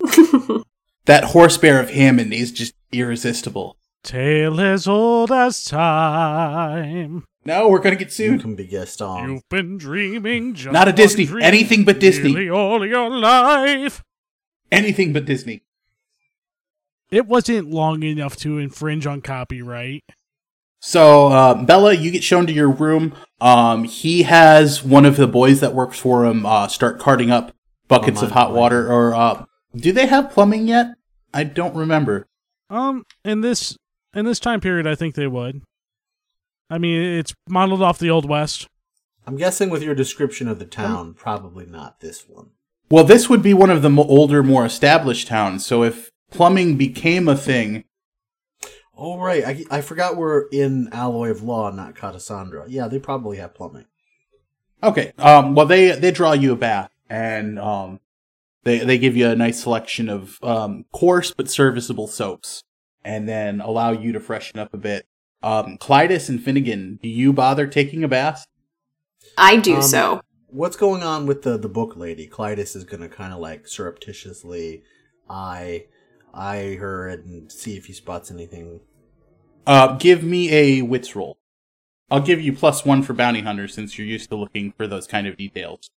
[1.04, 3.76] that horse bear of Hammond is just irresistible.
[4.02, 7.24] Tale as old as time.
[7.46, 8.24] No, we're gonna get sued.
[8.26, 8.40] You sued.
[8.42, 9.30] can be guest on.
[9.30, 11.26] You've been dreaming just Not a one Disney.
[11.26, 12.32] dream Anything but Disney.
[12.32, 14.02] nearly all your life.
[14.72, 15.62] Anything but Disney.
[17.10, 20.02] It wasn't long enough to infringe on copyright.
[20.80, 23.14] So, uh, Bella, you get shown to your room.
[23.40, 27.54] Um, he has one of the boys that works for him uh, start carting up
[27.88, 28.54] buckets Oh, of my hot God.
[28.56, 28.92] water.
[28.92, 30.88] Or uh, do they have plumbing yet?
[31.32, 32.26] I don't remember.
[32.70, 33.76] Um, in this
[34.14, 35.62] in this time period, I think they would.
[36.70, 38.68] I mean, it's modeled off the old west.
[39.26, 42.50] I'm guessing with your description of the town, probably not this one.
[42.90, 45.66] Well, this would be one of the mo- older, more established towns.
[45.66, 47.84] So if plumbing became a thing,
[48.98, 52.64] Oh right, I, I forgot we're in Alloy of Law, not Catacendre.
[52.66, 53.84] Yeah, they probably have plumbing.
[54.82, 55.12] okay.
[55.18, 58.00] Um, well, they they draw you a bath, and um,
[58.64, 62.62] they they give you a nice selection of um coarse but serviceable soaps,
[63.04, 65.06] and then allow you to freshen up a bit.
[65.46, 68.48] Um, Clytus and Finnegan, do you bother taking a bath?
[69.38, 70.20] I do Um, so.
[70.48, 72.26] What's going on with the the book lady?
[72.26, 74.82] Clytus is gonna kind of like surreptitiously
[75.30, 75.84] eye
[76.34, 78.80] eye her and see if he spots anything.
[79.68, 81.38] Uh, give me a wits roll.
[82.10, 85.06] I'll give you plus one for bounty hunter since you're used to looking for those
[85.06, 85.90] kind of details.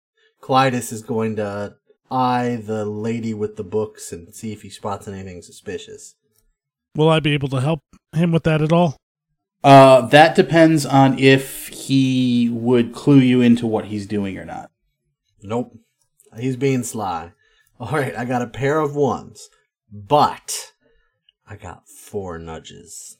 [0.42, 1.76] Clytus is going to
[2.10, 6.16] eye the lady with the books and see if he spots anything suspicious.
[6.94, 7.80] Will I be able to help
[8.14, 8.96] him with that at all?
[9.64, 14.70] Uh, that depends on if he would clue you into what he's doing or not.
[15.42, 15.76] Nope.
[16.38, 17.32] He's being sly.
[17.80, 19.48] All right, I got a pair of ones,
[19.92, 20.72] but
[21.46, 23.18] I got four nudges.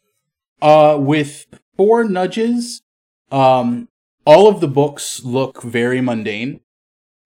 [0.61, 1.47] Uh, with
[1.77, 2.83] four nudges,
[3.31, 3.89] um,
[4.25, 6.61] all of the books look very mundane,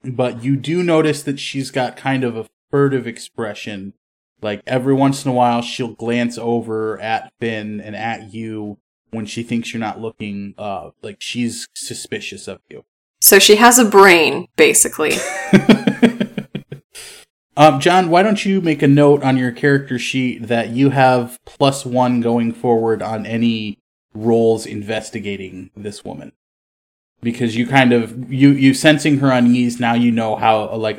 [0.04, 3.94] but you do notice that she's got kind of a furtive expression.
[4.40, 8.78] Like every once in a while, she'll glance over at Finn and at you
[9.12, 10.54] when she thinks you're not looking.
[10.58, 12.84] Uh, like she's suspicious of you.
[13.20, 15.12] So she has a brain, basically.
[17.56, 21.38] um, John, why don't you make a note on your character sheet that you have
[21.44, 23.78] plus one going forward on any
[24.12, 26.32] rolls investigating this woman?
[27.20, 30.98] Because you kind of you you sensing her unease now, you know how like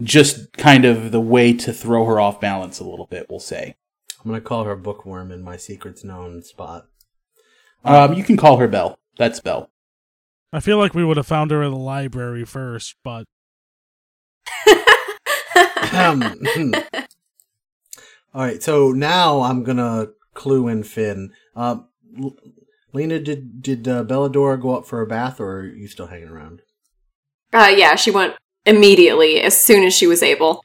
[0.00, 3.26] just kind of the way to throw her off balance a little bit.
[3.28, 3.74] We'll say.
[4.24, 6.86] I'm gonna call her Bookworm in my secrets known spot.
[7.86, 8.98] Um, you can call her Belle.
[9.18, 9.70] That's Belle.
[10.52, 13.24] I feel like we would have found her in the library first, but
[15.92, 16.74] Um, hmm.
[18.34, 21.32] All right, so now I'm gonna clue in Finn.
[21.54, 21.78] Uh,
[22.20, 22.36] L-
[22.92, 26.28] Lena, did did uh, Belladora go up for a bath, or are you still hanging
[26.28, 26.62] around?
[27.52, 28.34] uh, yeah, she went
[28.66, 30.62] immediately as soon as she was able.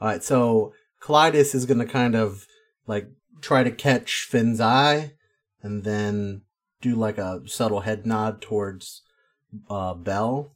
[0.00, 2.46] All right, so Clytus is gonna kind of
[2.86, 3.08] like
[3.40, 5.12] try to catch Finn's eye,
[5.62, 6.42] and then
[6.84, 9.02] do like a subtle head nod towards
[9.70, 10.52] uh, Belle,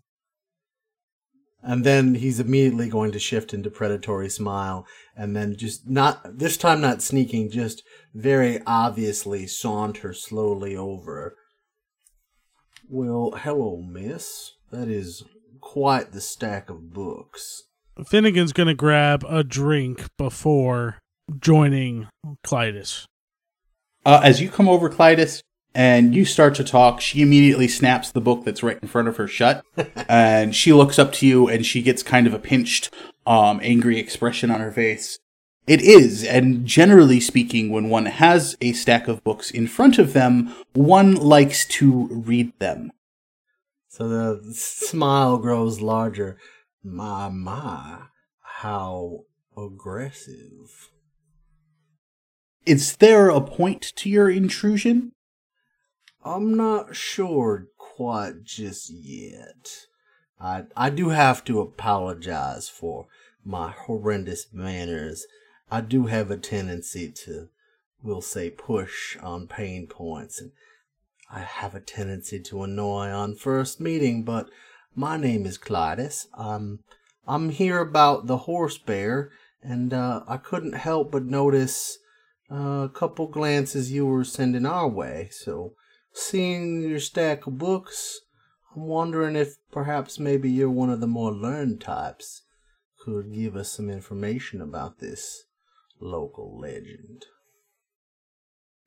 [1.63, 4.87] and then he's immediately going to shift into predatory smile,
[5.17, 7.83] and then just not this time not sneaking, just
[8.15, 11.35] very obviously saunter slowly over.
[12.89, 14.53] Well, hello, miss.
[14.71, 15.25] That is
[15.61, 17.65] quite the stack of books.
[18.07, 20.99] Finnegan's gonna grab a drink before
[21.41, 22.09] joining
[22.47, 23.07] Clytus.
[24.05, 25.43] Uh, as you come over, Clytus,
[25.75, 29.17] and you start to talk, she immediately snaps the book that's right in front of
[29.17, 29.65] her shut,
[30.09, 32.93] and she looks up to you, and she gets kind of a pinched,
[33.27, 35.19] um, angry expression on her face.
[35.67, 40.15] It is, and generally speaking, when one has a stack of books in front of
[40.15, 42.91] them, one likes to read them.
[43.89, 46.39] So the smile grows larger.
[46.83, 48.05] My, my,
[48.41, 49.25] how
[49.57, 50.91] aggressive.
[52.65, 55.13] Is there a point to your intrusion?
[56.29, 59.87] I'm not sure quite just yet.
[60.39, 63.07] I I do have to apologize for
[63.47, 65.25] my horrendous manners.
[65.71, 67.49] I do have a tendency to,
[68.03, 70.53] we'll say, push on pain points, and
[71.31, 74.23] I have a tendency to annoy on first meeting.
[74.23, 74.51] But
[74.95, 76.27] my name is Clytus.
[76.35, 76.81] I'm
[77.27, 79.31] I'm here about the horse bear,
[79.63, 81.97] and uh, I couldn't help but notice
[82.53, 85.31] uh, a couple glances you were sending our way.
[85.33, 85.73] So,
[86.19, 88.21] seeing your stack of books,
[88.75, 92.43] I'm wondering if perhaps maybe you're one of the more learned types.
[93.05, 95.45] Could give us some information about this
[96.01, 97.27] local legend.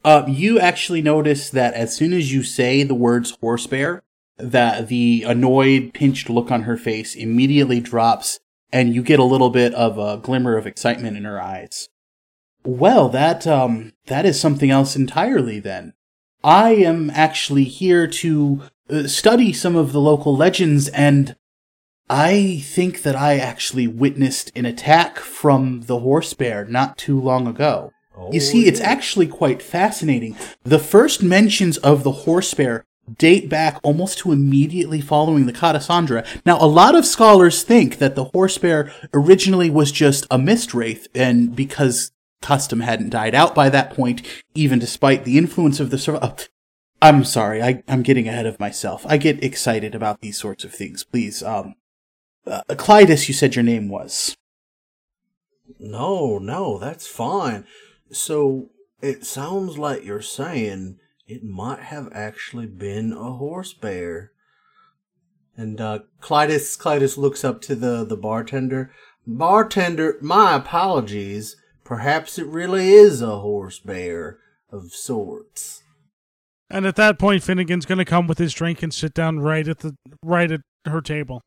[0.03, 4.03] Uh, you actually notice that as soon as you say the words horse bear,
[4.37, 8.39] that the annoyed, pinched look on her face immediately drops,
[8.71, 11.89] and you get a little bit of a glimmer of excitement in her eyes.
[12.63, 15.59] Well, that um, that is something else entirely.
[15.59, 15.93] Then,
[16.43, 21.35] I am actually here to uh, study some of the local legends, and
[22.09, 27.47] I think that I actually witnessed an attack from the horse bear not too long
[27.47, 27.91] ago.
[28.31, 30.35] You see, it's actually quite fascinating.
[30.63, 32.85] The first mentions of the horse bear
[33.17, 36.25] date back almost to immediately following the Catacendre.
[36.45, 40.73] Now, a lot of scholars think that the horse bear originally was just a mist
[40.73, 42.11] wraith, and because
[42.41, 44.21] custom hadn't died out by that point,
[44.53, 46.35] even despite the influence of the sur- oh,
[47.01, 49.05] I'm sorry, I, I'm getting ahead of myself.
[49.07, 51.03] I get excited about these sorts of things.
[51.03, 51.75] Please, um,
[52.45, 54.35] Uh, you said your name was.
[55.79, 57.65] No, no, that's fine.
[58.11, 58.69] So
[59.01, 64.31] it sounds like you're saying it might have actually been a horse bear.
[65.55, 68.91] And uh, Clytus looks up to the, the bartender.
[69.25, 71.55] Bartender, my apologies.
[71.91, 74.39] Perhaps it really is a horse bear
[74.71, 75.83] of sorts.
[76.69, 79.67] And at that point, Finnegan's going to come with his drink and sit down right
[79.67, 81.41] at the right at her table.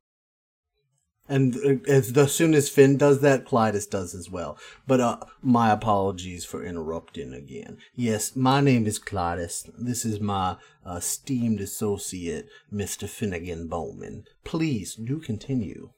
[1.31, 4.59] And uh, as, as soon as Finn does that, Clytus does as well.
[4.87, 7.79] But uh, my apologies for interrupting again.
[7.95, 9.71] Yes, my name is Clytus.
[9.79, 13.09] This is my uh, esteemed associate, Mr.
[13.09, 14.25] Finnegan Bowman.
[14.45, 15.93] Please do continue.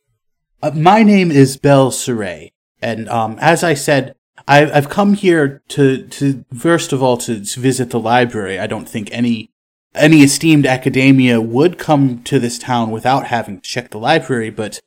[0.62, 4.14] Uh, my name is Belle Saray, and um, as I said,
[4.46, 8.58] I, I've come here to to first of all to, to visit the library.
[8.58, 9.50] I don't think any
[9.94, 14.80] any esteemed academia would come to this town without having to check the library, but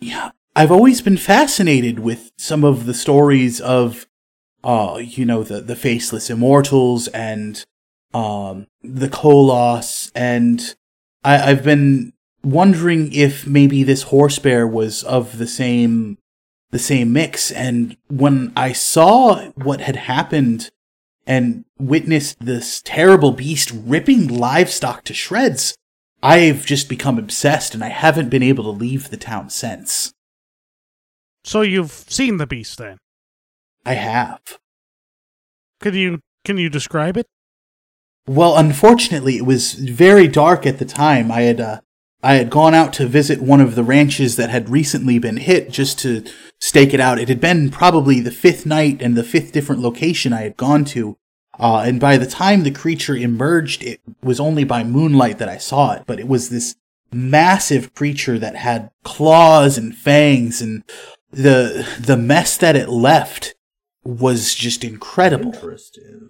[0.00, 4.06] yeah, I've always been fascinated with some of the stories of,
[4.64, 7.64] uh, you know, the, the faceless immortals and,
[8.12, 10.10] um, the Koloss.
[10.14, 10.74] And
[11.22, 12.12] I, I've been
[12.42, 16.18] wondering if maybe this horse bear was of the same,
[16.70, 17.50] the same mix.
[17.50, 20.70] And when I saw what had happened
[21.26, 25.74] and witnessed this terrible beast ripping livestock to shreds,
[26.22, 30.12] I've just become obsessed and I haven't been able to leave the town since.
[31.44, 32.98] So you've seen the beast then?
[33.86, 34.58] I have.
[35.80, 37.26] Could you can you describe it?
[38.26, 41.32] Well, unfortunately, it was very dark at the time.
[41.32, 41.80] I had uh,
[42.22, 45.70] I had gone out to visit one of the ranches that had recently been hit
[45.70, 46.24] just to
[46.58, 47.18] stake it out.
[47.18, 50.84] It had been probably the fifth night and the fifth different location I had gone
[50.86, 51.16] to,
[51.58, 55.58] uh, and by the time the creature emerged, it was only by moonlight that I
[55.58, 56.76] saw it, but it was this
[57.12, 60.84] massive creature that had claws and fangs and
[61.30, 63.54] the, the mess that it left
[64.04, 65.52] was just incredible.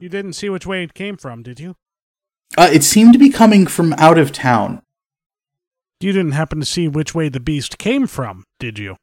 [0.01, 1.77] You didn't see which way it came from, did you?
[2.59, 4.83] Uh, it seemed to be coming from out of town.
[6.01, 8.97] You didn't happen to see which way the beast came from, did you?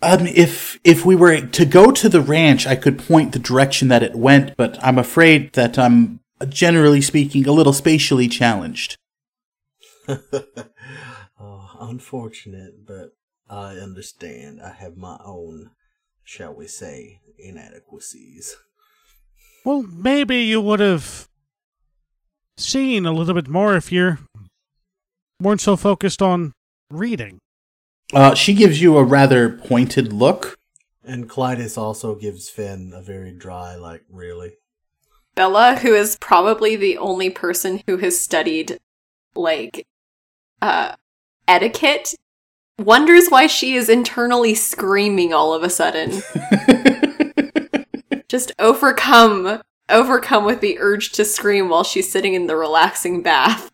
[0.00, 3.88] Um, if if we were to go to the ranch, I could point the direction
[3.88, 8.96] that it went, but I'm afraid that I'm generally speaking a little spatially challenged.
[10.08, 13.16] oh, unfortunate, but
[13.50, 14.60] I understand.
[14.62, 15.70] I have my own,
[16.22, 18.56] shall we say, inadequacies.
[19.64, 21.28] Well, maybe you would have
[22.56, 24.18] seen a little bit more if you
[25.40, 26.52] weren't so focused on
[26.90, 27.38] reading.
[28.12, 30.56] Uh, she gives you a rather pointed look.
[31.04, 34.54] And Clytus also gives Finn a very dry, like, really?
[35.34, 38.78] Bella, who is probably the only person who has studied,
[39.34, 39.86] like,
[40.60, 40.96] uh,
[41.46, 42.14] etiquette,
[42.78, 46.22] wonders why she is internally screaming all of a sudden.
[48.28, 53.70] Just overcome, overcome with the urge to scream while she's sitting in the relaxing bath.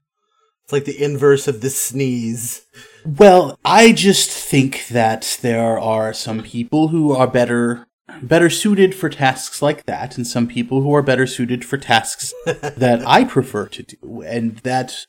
[0.64, 2.64] It's like the inverse of the sneeze.
[3.04, 7.86] Well, I just think that there are some people who are better
[8.22, 12.32] better suited for tasks like that and some people who are better suited for tasks
[12.46, 15.06] that I prefer to do and that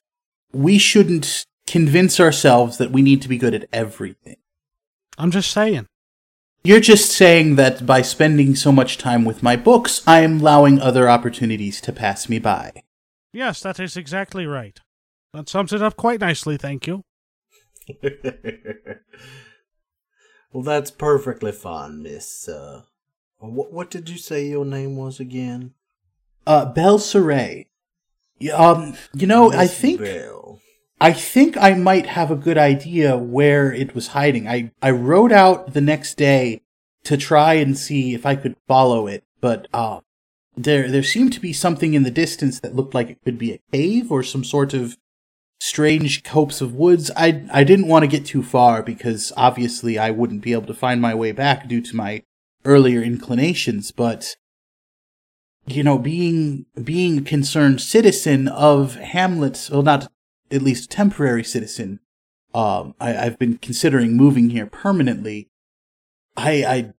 [0.51, 4.37] we shouldn't convince ourselves that we need to be good at everything.
[5.17, 5.87] I'm just saying.
[6.63, 10.79] You're just saying that by spending so much time with my books, I am allowing
[10.79, 12.71] other opportunities to pass me by.
[13.31, 14.79] Yes, that is exactly right.
[15.35, 17.03] That sums it up quite nicely, thank you.
[20.53, 22.47] well, that's perfectly fine, Miss.
[22.47, 22.83] Uh,
[23.39, 25.73] what, what did you say your name was again?
[26.47, 27.65] Uh, Belle Saray.
[28.53, 30.61] Um, you know, Miss I think Bell.
[31.01, 34.47] I think I might have a good idea where it was hiding.
[34.47, 36.61] I I rode out the next day
[37.03, 39.99] to try and see if I could follow it, but uh,
[40.55, 43.51] there there seemed to be something in the distance that looked like it could be
[43.51, 44.95] a cave or some sort of
[45.65, 47.09] strange copes of woods.
[47.17, 50.73] I I didn't want to get too far because obviously I wouldn't be able to
[50.73, 52.23] find my way back due to my
[52.63, 54.35] earlier inclinations, but
[55.65, 60.11] you know, being being a concerned citizen of Hamlet, well not
[60.51, 61.99] at least temporary citizen,
[62.53, 65.49] um, I, I've been considering moving here permanently.
[66.37, 66.93] I I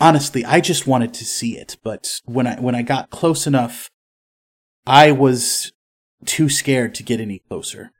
[0.00, 3.90] honestly I just wanted to see it, but when I when I got close enough,
[4.86, 5.72] I was
[6.24, 7.92] too scared to get any closer.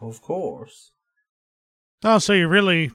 [0.00, 0.92] Of course.
[2.04, 2.92] Oh, so you're really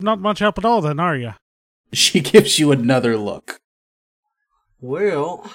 [0.00, 1.32] not much help at all then, are you?
[1.92, 3.60] She gives you another look.
[4.80, 5.48] Well,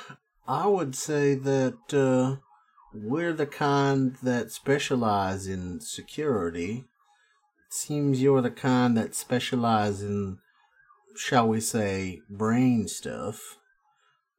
[0.48, 2.38] I would say that uh,
[2.94, 6.86] we're the kind that specialize in security.
[7.70, 10.40] seems you're the kind that specialize in,
[11.16, 13.58] shall we say, brain stuff.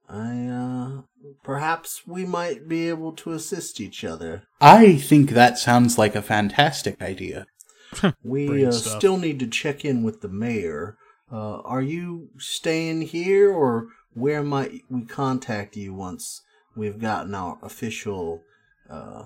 [0.08, 1.02] I, uh,
[1.42, 4.44] perhaps we might be able to assist each other.
[4.60, 7.46] I think that sounds like a fantastic idea.
[8.24, 10.96] We uh, still need to check in with the mayor.
[11.30, 16.40] Uh, are you staying here, or where might we contact you once
[16.74, 18.42] we've gotten our official
[18.88, 19.24] uh,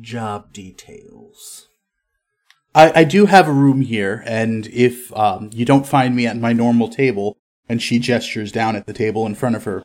[0.00, 1.68] job details?
[2.74, 6.36] I, I do have a room here, and if um, you don't find me at
[6.36, 7.35] my normal table,
[7.68, 9.84] and she gestures down at the table in front of her,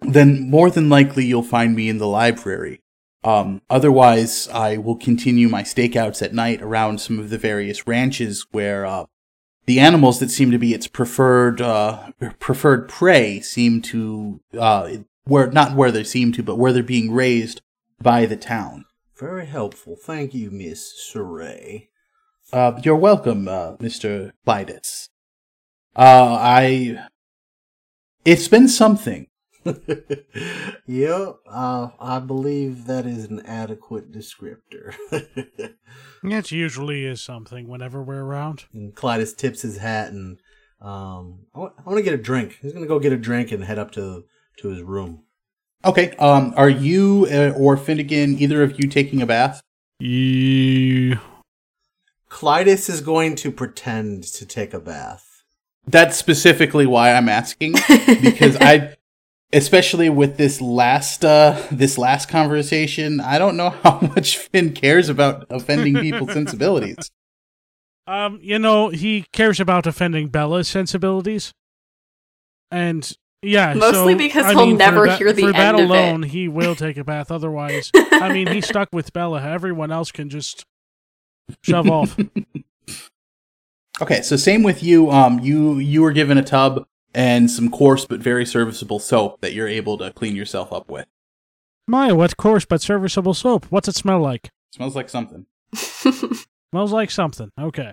[0.00, 2.80] then more than likely you'll find me in the library.
[3.22, 8.46] Um, otherwise, I will continue my stakeouts at night around some of the various ranches
[8.50, 9.06] where uh,
[9.64, 15.50] the animals that seem to be its preferred uh, preferred prey seem to uh, where
[15.50, 17.62] not where they seem to, but where they're being raised
[18.00, 18.84] by the town.
[19.16, 19.96] Very helpful.
[19.96, 21.88] Thank you, Miss Saray.
[22.52, 24.32] Uh, you're welcome, uh, Mr.
[25.96, 26.02] Clytus.
[26.02, 27.06] Uh, I.
[28.24, 29.26] It's been something.
[30.86, 34.94] yep, uh, I believe that is an adequate descriptor.
[36.26, 38.64] It usually is something whenever we're around.
[38.72, 40.38] and Clytus tips his hat and
[40.80, 42.58] um, I want to get a drink.
[42.62, 44.24] He's gonna go get a drink and head up to
[44.58, 45.24] to his room.
[45.84, 49.60] Okay, um, are you uh, or Finnegan, either of you taking a bath?
[49.98, 51.18] You.
[52.30, 55.33] Clytus is going to pretend to take a bath.
[55.86, 57.72] That's specifically why I'm asking,
[58.22, 58.96] because I,
[59.52, 65.08] especially with this last, uh, this last conversation, I don't know how much Finn cares
[65.08, 67.10] about offending people's sensibilities.
[68.06, 71.52] Um, you know, he cares about offending Bella's sensibilities.
[72.70, 73.10] And
[73.42, 75.82] yeah, Mostly so, because I he'll mean, never that- hear the for that end of
[75.82, 75.84] it.
[75.90, 77.30] alone, he will take a bath.
[77.30, 79.42] Otherwise, I mean, he's stuck with Bella.
[79.42, 80.64] Everyone else can just
[81.62, 82.16] shove off.
[84.00, 85.10] Okay, so same with you.
[85.10, 89.52] Um, you you were given a tub and some coarse but very serviceable soap that
[89.52, 91.06] you're able to clean yourself up with.
[91.86, 93.66] My, what coarse but serviceable soap?
[93.70, 94.50] What's it smell like?
[94.72, 95.46] Smells like something.
[95.74, 97.50] Smells like something.
[97.60, 97.92] Okay.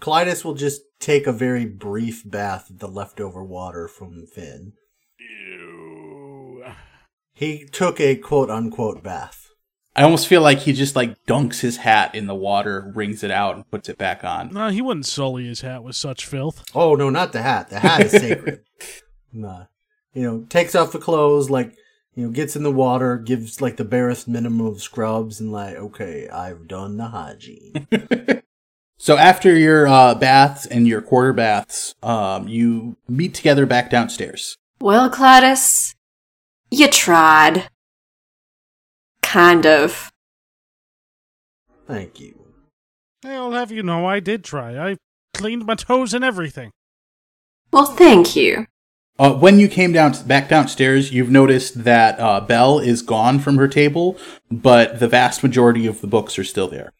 [0.00, 4.72] Clytus will just take a very brief bath of the leftover water from Finn.
[5.18, 6.64] Ew.
[7.32, 9.39] He took a quote unquote bath.
[10.00, 13.30] I almost feel like he just like dunks his hat in the water, wrings it
[13.30, 14.48] out, and puts it back on.
[14.50, 16.64] No, he wouldn't sully his hat with such filth.
[16.74, 17.68] Oh no, not the hat.
[17.68, 18.62] The hat is sacred.
[19.32, 19.66] Nah.
[20.14, 21.76] You know, takes off the clothes, like
[22.14, 25.76] you know, gets in the water, gives like the barest minimum of scrubs, and like,
[25.76, 27.86] okay, I've done the hygiene.
[29.02, 34.58] So after your uh, baths and your quarter baths, um, you meet together back downstairs.
[34.78, 35.94] well, Clytus,
[36.70, 37.70] you tried.
[39.30, 40.10] Kind of.
[41.86, 42.46] Thank you.
[43.24, 44.76] I'll have you know I did try.
[44.76, 44.96] I
[45.34, 46.72] cleaned my toes and everything.
[47.72, 48.66] Well, thank you.
[49.20, 53.56] Uh, when you came down back downstairs, you've noticed that uh, Belle is gone from
[53.58, 54.18] her table,
[54.50, 56.92] but the vast majority of the books are still there.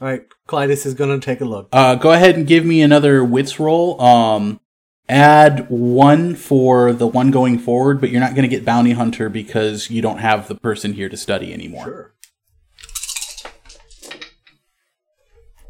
[0.00, 1.68] All right, Clytus is gonna take a look.
[1.70, 4.02] Uh, go ahead and give me another wits roll.
[4.02, 4.60] Um,
[5.08, 9.28] add one for the one going forward, but you're not going to get bounty hunter
[9.28, 11.84] because you don't have the person here to study anymore.
[11.84, 12.14] Sure.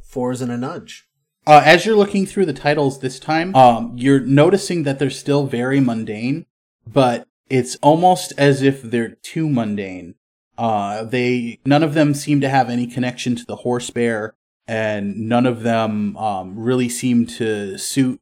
[0.03, 1.07] Fours and a nudge.
[1.47, 5.47] Uh, as you're looking through the titles this time, um, you're noticing that they're still
[5.47, 6.45] very mundane,
[6.87, 10.15] but it's almost as if they're too mundane.
[10.59, 14.35] Uh, they none of them seem to have any connection to the horse bear,
[14.67, 18.21] and none of them um, really seem to suit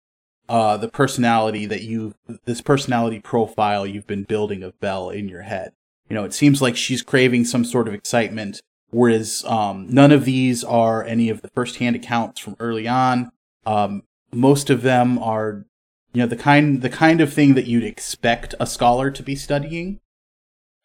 [0.48, 5.42] uh, the personality that you this personality profile you've been building of Belle in your
[5.42, 5.72] head.
[6.08, 10.24] You know, it seems like she's craving some sort of excitement, whereas um, none of
[10.24, 13.30] these are any of the first-hand accounts from early on.
[13.64, 15.66] Um, most of them are,
[16.12, 19.34] you know, the kind the kind of thing that you'd expect a scholar to be
[19.34, 20.00] studying,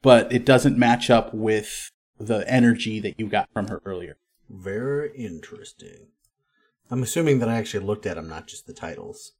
[0.01, 4.17] but it doesn't match up with the energy that you got from her earlier.
[4.49, 6.07] Very interesting.
[6.89, 9.33] I'm assuming that I actually looked at them, not just the titles.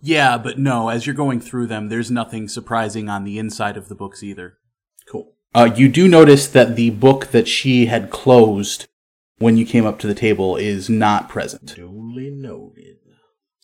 [0.00, 3.88] Yeah, but no, as you're going through them, there's nothing surprising on the inside of
[3.88, 4.58] the books either.
[5.06, 5.32] Cool.
[5.54, 8.86] Uh, you do notice that the book that she had closed
[9.38, 11.74] when you came up to the table is not present.
[11.74, 12.96] Duly noted.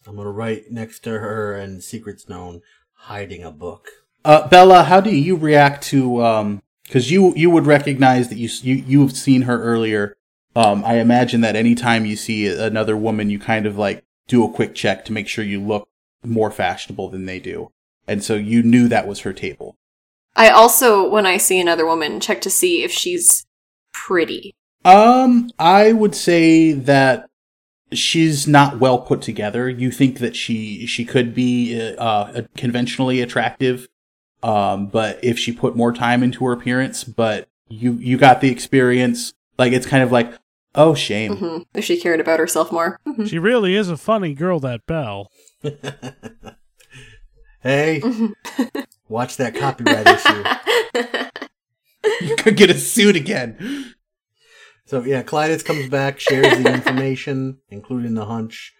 [0.07, 2.61] I'm gonna write next to her and secrets known,
[2.93, 3.89] hiding a book.
[4.25, 6.25] Uh, Bella, how do you react to?
[6.25, 10.17] um 'cause because you you would recognize that you you you've seen her earlier.
[10.55, 14.51] Um, I imagine that anytime you see another woman, you kind of like do a
[14.51, 15.89] quick check to make sure you look
[16.27, 17.71] more fashionable than they do,
[18.07, 19.77] and so you knew that was her table.
[20.35, 23.47] I also, when I see another woman, check to see if she's
[23.93, 24.55] pretty.
[24.85, 27.29] Um, I would say that
[27.93, 29.69] she's not well put together.
[29.69, 33.89] You think that she she could be uh, conventionally attractive,
[34.43, 38.51] um, but if she put more time into her appearance, but you you got the
[38.51, 39.33] experience.
[39.59, 40.33] Like it's kind of like,
[40.75, 41.37] oh shame.
[41.37, 41.63] Mm-hmm.
[41.75, 43.01] If she cared about herself more.
[43.07, 43.25] Mm-hmm.
[43.25, 45.31] She really is a funny girl, that Belle.
[47.63, 48.03] hey,
[49.09, 50.45] watch that copyright issue.
[52.27, 53.95] you could get a suit again.
[54.85, 58.73] So yeah, Clytus comes back, shares the information, including the hunch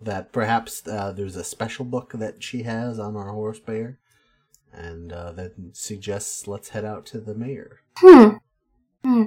[0.00, 3.98] that perhaps uh, there's a special book that she has on our horse bear,
[4.72, 7.80] and uh, that suggests let's head out to the mayor.
[7.98, 8.36] Hmm.
[9.04, 9.24] Hmm.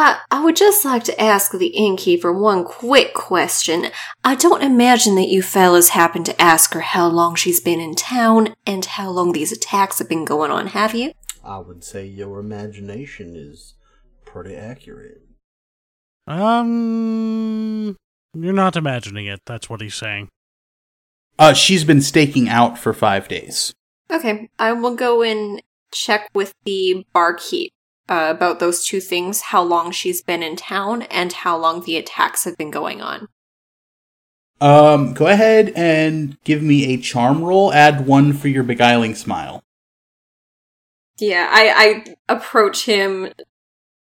[0.00, 3.86] I, I would just like to ask the innkeeper one quick question.
[4.22, 7.96] I don't imagine that you fellas happen to ask her how long she's been in
[7.96, 11.14] town and how long these attacks have been going on, have you?
[11.42, 13.74] I would say your imagination is
[14.24, 15.22] pretty accurate.
[16.28, 17.96] Um,
[18.34, 19.40] you're not imagining it.
[19.46, 20.28] That's what he's saying.
[21.40, 23.74] Uh, she's been staking out for five days.
[24.12, 27.72] Okay, I will go and check with the barkeep
[28.08, 31.96] uh, about those two things: how long she's been in town and how long the
[31.96, 33.28] attacks have been going on.
[34.60, 37.72] Um, go ahead and give me a charm roll.
[37.72, 39.62] Add one for your beguiling smile.
[41.18, 43.32] Yeah, I I approach him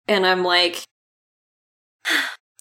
[0.08, 0.84] and I'm like,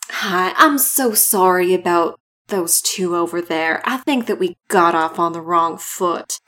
[0.09, 3.81] Hi, I'm so sorry about those two over there.
[3.85, 6.39] I think that we got off on the wrong foot.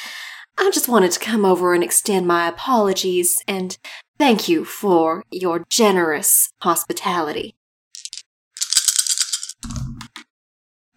[0.58, 3.78] I just wanted to come over and extend my apologies and
[4.18, 7.56] thank you for your generous hospitality.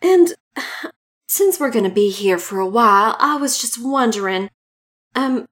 [0.03, 0.35] And
[1.29, 4.51] since we're going to be here for a while, I was just wondering
[5.17, 5.47] um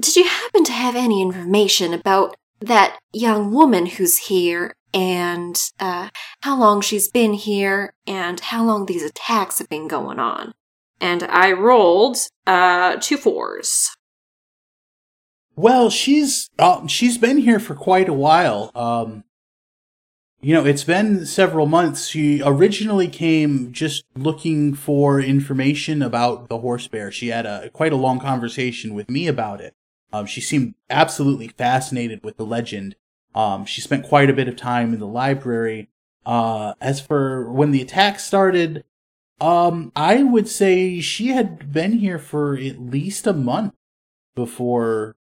[0.00, 6.08] did you happen to have any information about that young woman who's here and uh,
[6.40, 10.52] how long she's been here and how long these attacks have been going on.
[11.00, 12.16] And I rolled
[12.46, 13.95] uh, two fours.
[15.56, 18.70] Well, she's uh, she's been here for quite a while.
[18.74, 19.24] Um,
[20.40, 22.06] you know, it's been several months.
[22.08, 27.10] She originally came just looking for information about the horse bear.
[27.10, 29.74] She had a quite a long conversation with me about it.
[30.12, 32.94] Um, she seemed absolutely fascinated with the legend
[33.36, 35.90] um, she spent quite a bit of time in the library.
[36.24, 38.82] Uh, as for when the attack started,
[39.40, 43.74] um, I would say she had been here for at least a month
[44.34, 45.16] before,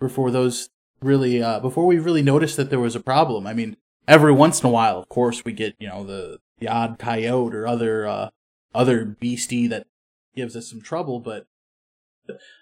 [0.00, 0.70] before those
[1.00, 3.46] really, uh, before we really noticed that there was a problem.
[3.46, 3.76] I mean,
[4.08, 7.54] every once in a while, of course, we get, you know, the, the odd coyote
[7.54, 8.30] or other, uh,
[8.74, 9.86] other beastie that
[10.34, 11.46] gives us some trouble, but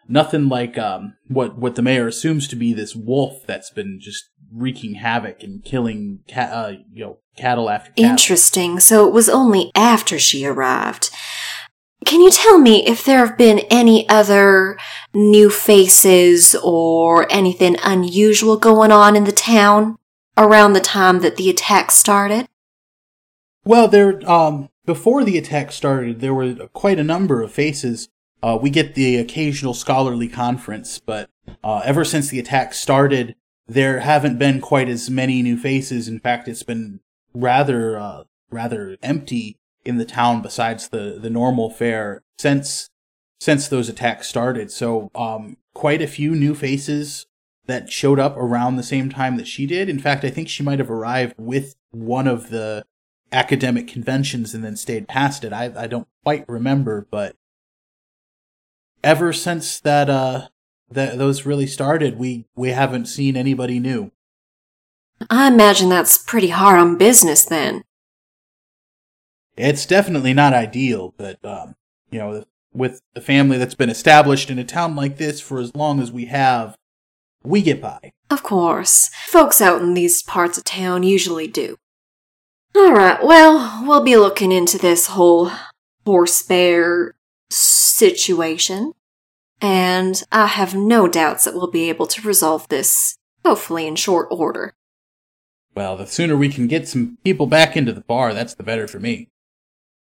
[0.09, 4.30] nothing like um, what what the mayor assumes to be this wolf that's been just
[4.53, 8.11] wreaking havoc and killing ca- uh, you know cattle after cattle.
[8.11, 8.80] Interesting.
[8.80, 11.11] So it was only after she arrived.
[12.05, 14.79] Can you tell me if there have been any other
[15.13, 19.99] new faces or anything unusual going on in the town
[20.37, 22.49] around the time that the attack started?
[23.65, 28.09] Well, there um before the attack started, there were quite a number of faces
[28.43, 31.29] uh, we get the occasional scholarly conference, but
[31.65, 33.35] uh, ever since the attack started,
[33.67, 36.09] there haven't been quite as many new faces.
[36.09, 37.01] In fact, it's been
[37.35, 42.91] rather uh, rather empty in the town besides the the normal fair since
[43.41, 44.70] since those attacks started.
[44.70, 47.26] So, um, quite a few new faces
[47.66, 49.89] that showed up around the same time that she did.
[49.89, 52.84] In fact, I think she might have arrived with one of the
[53.30, 55.53] academic conventions and then stayed past it.
[55.53, 57.36] I I don't quite remember, but
[59.03, 60.49] ever since that uh
[60.91, 64.11] that those really started, we we haven't seen anybody new.
[65.30, 67.82] I imagine that's pretty hard on business then.
[69.59, 71.75] It's definitely not ideal, but um,
[72.11, 75.75] you know, with a family that's been established in a town like this for as
[75.75, 76.77] long as we have,
[77.43, 78.13] we get by.
[78.31, 79.11] Of course.
[79.27, 81.77] Folks out in these parts of town usually do.
[82.77, 85.51] Alright, well, we'll be looking into this whole
[86.07, 87.17] horse bear
[87.51, 88.93] situation,
[89.61, 94.29] and I have no doubts that we'll be able to resolve this, hopefully in short
[94.31, 94.75] order.
[95.75, 98.87] Well, the sooner we can get some people back into the bar, that's the better
[98.87, 99.29] for me.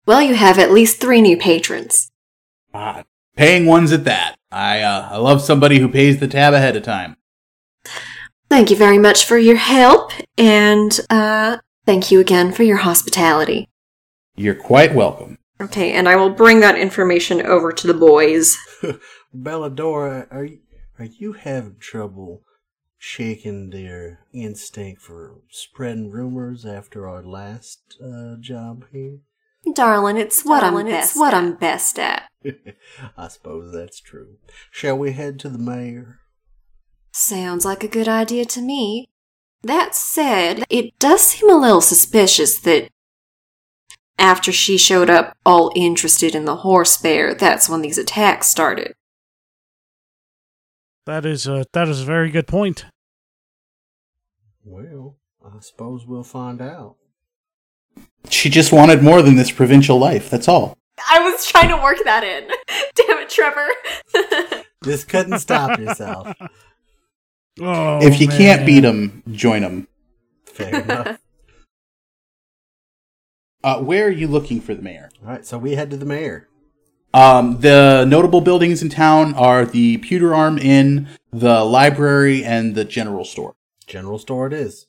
[0.06, 2.12] Well, you have at least three new patrons.
[2.74, 4.36] Ah, paying ones at that.
[4.52, 7.18] I, uh, I love somebody who pays the tab ahead of time.
[8.50, 13.68] Thank you very much for your help, and, uh, thank you again for your hospitality.
[14.36, 15.40] You're quite welcome.
[15.60, 18.58] Okay, and I will bring that information over to the boys.
[19.36, 20.60] Belladora, are you,
[21.00, 22.44] are you having trouble
[23.00, 29.20] shaking their instinct for spreading rumors after our last uh, job here?
[29.74, 31.18] Darling, it's what I'm best.
[31.18, 32.30] what I'm best at.
[33.18, 34.38] I suppose that's true.
[34.72, 36.20] Shall we head to the mayor?
[37.12, 39.08] Sounds like a good idea to me.
[39.64, 42.90] That said, it does seem a little suspicious that
[44.20, 48.94] after she showed up all interested in the horse bear, that's when these attacks started.
[51.06, 52.86] That is a that is a very good point.
[54.64, 56.96] Well, I suppose we'll find out.
[58.30, 60.30] She just wanted more than this provincial life.
[60.30, 60.78] That's all.
[61.10, 62.48] I was trying to work that in.
[62.96, 63.68] Damn it, Trevor.
[64.84, 66.34] Just couldn't stop yourself.
[67.60, 68.38] Oh, if you man.
[68.38, 69.88] can't beat them, join them.
[70.46, 71.20] Fair enough.
[73.64, 75.10] Uh, where are you looking for the mayor?
[75.24, 76.48] All right, so we head to the mayor.
[77.16, 82.86] Um, the notable buildings in town are the Pewter Arm Inn, the library, and the
[82.86, 83.56] general store.
[83.88, 84.86] General store it is.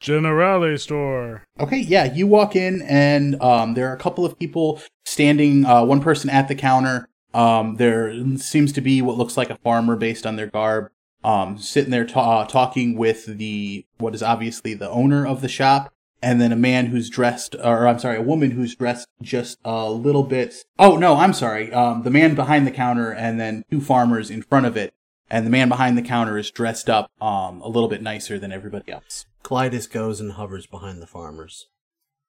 [0.00, 1.44] Generale store.
[1.58, 5.66] Okay, yeah, you walk in and um, there are a couple of people standing.
[5.66, 7.06] Uh, one person at the counter.
[7.34, 10.90] Um, there seems to be what looks like a farmer based on their garb.
[11.22, 15.48] Um, sitting there ta- uh, talking with the what is obviously the owner of the
[15.48, 15.92] shop,
[16.22, 19.90] and then a man who's dressed, or I'm sorry, a woman who's dressed just a
[19.90, 20.64] little bit.
[20.78, 21.70] Oh no, I'm sorry.
[21.74, 24.94] Um, the man behind the counter, and then two farmers in front of it,
[25.28, 28.50] and the man behind the counter is dressed up um, a little bit nicer than
[28.50, 29.26] everybody else.
[29.42, 31.66] Clytus goes and hovers behind the farmers.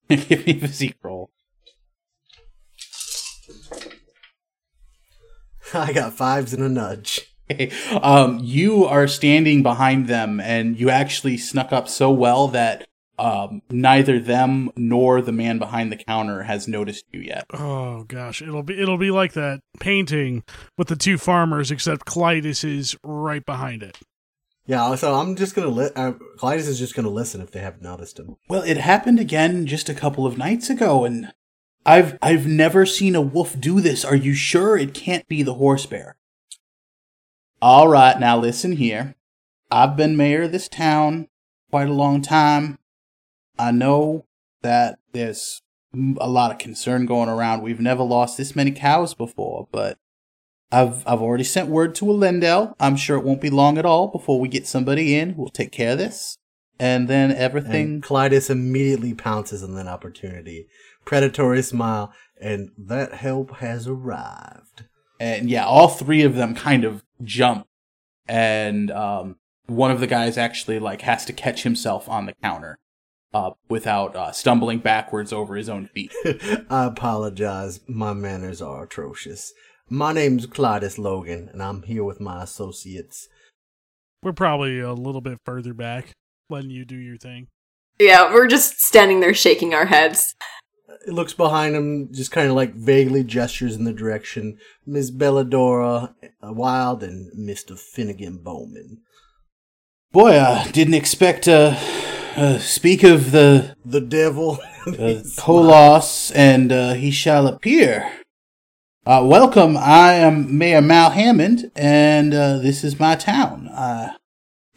[0.09, 1.31] Give me a physique roll.
[5.73, 7.21] I got fives and a nudge.
[8.01, 12.87] um, you are standing behind them, and you actually snuck up so well that
[13.19, 17.45] um, neither them nor the man behind the counter has noticed you yet.
[17.53, 20.43] Oh gosh, it'll be it'll be like that painting
[20.77, 23.97] with the two farmers, except Clytus is right behind it.
[24.71, 26.13] Yeah, so I'm just gonna li- uh,
[26.51, 28.37] is just gonna listen if they haven't noticed him.
[28.47, 31.33] Well, it happened again just a couple of nights ago, and
[31.85, 34.05] I've I've never seen a wolf do this.
[34.05, 36.15] Are you sure it can't be the horse bear?
[37.61, 39.15] All right, now listen here.
[39.69, 41.27] I've been mayor of this town
[41.69, 42.79] quite a long time.
[43.59, 44.23] I know
[44.61, 45.61] that there's
[46.17, 47.61] a lot of concern going around.
[47.61, 49.97] We've never lost this many cows before, but
[50.71, 52.73] I've I've already sent word to Elendel.
[52.79, 55.49] I'm sure it won't be long at all before we get somebody in who will
[55.49, 56.37] take care of this,
[56.79, 57.85] and then everything.
[57.95, 60.67] And Clytus immediately pounces on that opportunity.
[61.05, 64.85] Predatory smile, and that help has arrived.
[65.19, 67.67] and yeah, all three of them kind of jump,
[68.27, 72.79] and um, one of the guys actually like has to catch himself on the counter,
[73.33, 76.13] uh, without uh, stumbling backwards over his own feet.
[76.69, 77.79] I apologize.
[77.87, 79.53] My manners are atrocious.
[79.93, 83.27] My name's Clytus Logan, and I'm here with my associates.
[84.23, 86.13] We're probably a little bit further back,
[86.49, 87.47] letting you do your thing.
[87.99, 90.33] yeah, we're just standing there shaking our heads.
[91.05, 94.59] It looks behind him, just kind of like vaguely gestures in the direction.
[94.85, 97.77] Miss Belladora uh, Wild and Mr.
[97.77, 99.01] Finnegan Bowman.
[100.13, 101.77] Boy, I didn't expect to
[102.37, 104.59] uh, speak of the The devil.
[104.87, 108.20] uh, Koloss, and uh, he shall appear.
[109.05, 113.67] Uh, welcome, I am Mayor Mal Hammond, and uh, this is my town.
[113.73, 114.15] I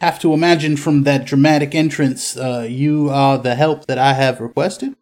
[0.01, 4.41] have to imagine from that dramatic entrance, uh, you are the help that I have
[4.41, 4.95] requested.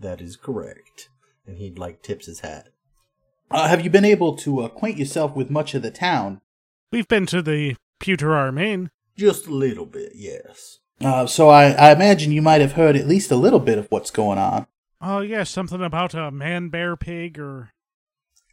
[0.00, 1.08] that is correct.
[1.46, 2.68] And he like tips his hat.
[3.50, 6.40] Uh, have you been able to acquaint yourself with much of the town?
[6.90, 8.90] We've been to the Pewter Arm Inn.
[9.16, 10.78] Just a little bit, yes.
[11.00, 13.86] Uh, so I, I imagine you might have heard at least a little bit of
[13.90, 14.66] what's going on.
[15.00, 17.72] Oh yeah, something about a man bear pig or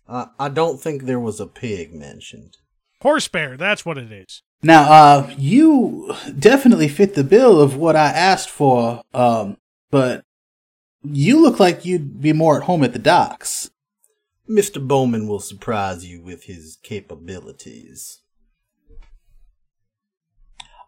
[0.10, 2.58] Uh, I don't think there was a pig mentioned.
[3.02, 3.56] horse bear.
[3.56, 4.42] That's what it is.
[4.64, 9.58] Now, uh, you definitely fit the bill of what I asked for, um,
[9.92, 10.24] but
[11.04, 13.70] you look like you'd be more at home at the docks.
[14.50, 14.86] Mr.
[14.86, 18.20] Bowman will surprise you with his capabilities.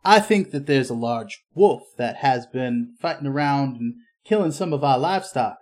[0.04, 3.94] I think that there's a large wolf that has been fighting around and
[4.26, 5.58] killing some of our livestock.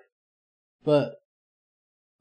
[0.84, 1.16] But,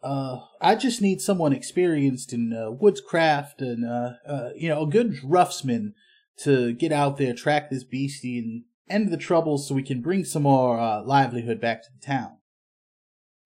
[0.02, 4.86] uh, I just need someone experienced in uh, woodscraft and, uh, uh, you know, a
[4.86, 5.94] good roughsman
[6.38, 10.24] to get out there, track this beastie, and end the troubles so we can bring
[10.24, 12.36] some more uh, livelihood back to the town.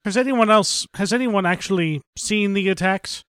[0.05, 0.87] Has anyone else?
[0.95, 3.25] Has anyone actually seen the attacks?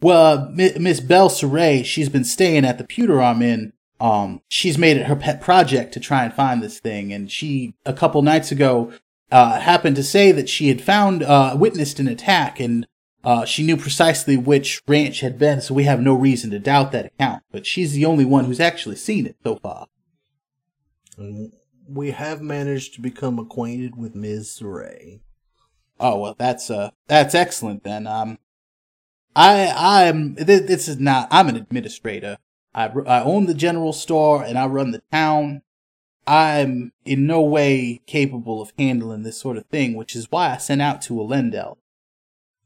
[0.00, 3.72] Well, uh, Mi- Miss Belle Saray, she's been staying at the Pewter Arm Inn.
[4.00, 7.74] Um, she's made it her pet project to try and find this thing, and she
[7.84, 8.92] a couple nights ago
[9.30, 12.86] uh, happened to say that she had found uh, witnessed an attack, and
[13.22, 15.60] uh, she knew precisely which ranch had been.
[15.60, 17.42] So we have no reason to doubt that account.
[17.50, 19.86] But she's the only one who's actually seen it so far.
[21.88, 24.58] We have managed to become acquainted with Ms.
[24.60, 25.20] Saray.
[25.98, 28.06] Oh well, that's uh that's excellent then.
[28.06, 28.38] Um,
[29.36, 31.28] I I'm this is not.
[31.30, 32.38] I'm an administrator.
[32.74, 35.62] I I own the general store and I run the town.
[36.30, 40.58] I'm in no way capable of handling this sort of thing, which is why I
[40.58, 41.78] sent out to Elendel.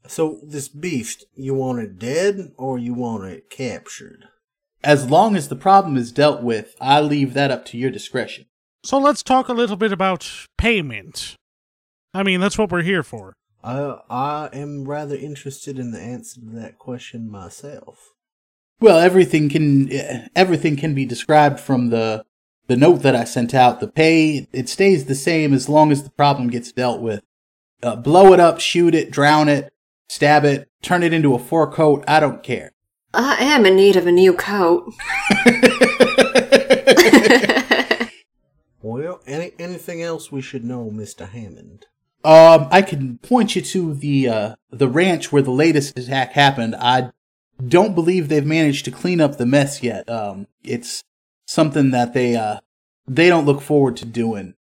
[0.05, 4.25] So this beast, you want it dead or you want it captured?
[4.83, 8.45] As long as the problem is dealt with, I leave that up to your discretion.
[8.83, 11.35] So let's talk a little bit about payment.
[12.13, 13.33] I mean, that's what we're here for.
[13.63, 18.11] I I am rather interested in the answer to that question myself.
[18.79, 22.25] Well, everything can everything can be described from the
[22.67, 23.79] the note that I sent out.
[23.79, 27.23] The pay it stays the same as long as the problem gets dealt with.
[27.83, 29.73] Uh, blow it up, shoot it, drown it,
[30.09, 32.03] stab it, turn it into a fur coat.
[32.07, 32.71] I don't care.
[33.13, 34.91] I am in need of a new coat.
[38.85, 41.87] Well, any anything else we should know, Mister Hammond?
[42.23, 46.75] Um, I can point you to the uh, the ranch where the latest attack happened.
[46.75, 47.09] I
[47.67, 50.07] don't believe they've managed to clean up the mess yet.
[50.07, 51.03] Um, it's
[51.55, 52.59] something that they uh
[53.07, 54.53] they don't look forward to doing.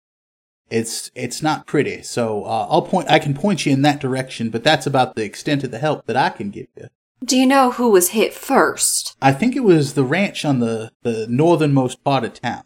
[0.70, 2.02] It's it's not pretty.
[2.04, 3.10] So uh, I'll point.
[3.10, 6.06] I can point you in that direction, but that's about the extent of the help
[6.06, 6.88] that I can give you.
[7.24, 9.16] Do you know who was hit first?
[9.22, 12.64] I think it was the ranch on the the northernmost part of town.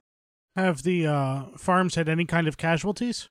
[0.56, 3.30] Have the uh, farms had any kind of casualties?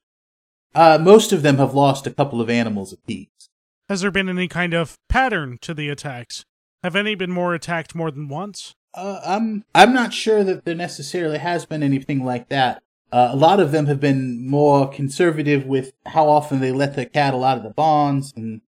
[0.75, 3.49] Uh, most of them have lost a couple of animals apiece.
[3.89, 6.45] Has there been any kind of pattern to the attacks?
[6.83, 8.75] Have any been more attacked more than once?
[8.97, 12.83] Uh, I'm I'm not sure that there necessarily has been anything like that.
[13.13, 17.05] Uh, a lot of them have been more conservative with how often they let their
[17.05, 18.63] cattle out of the barns, and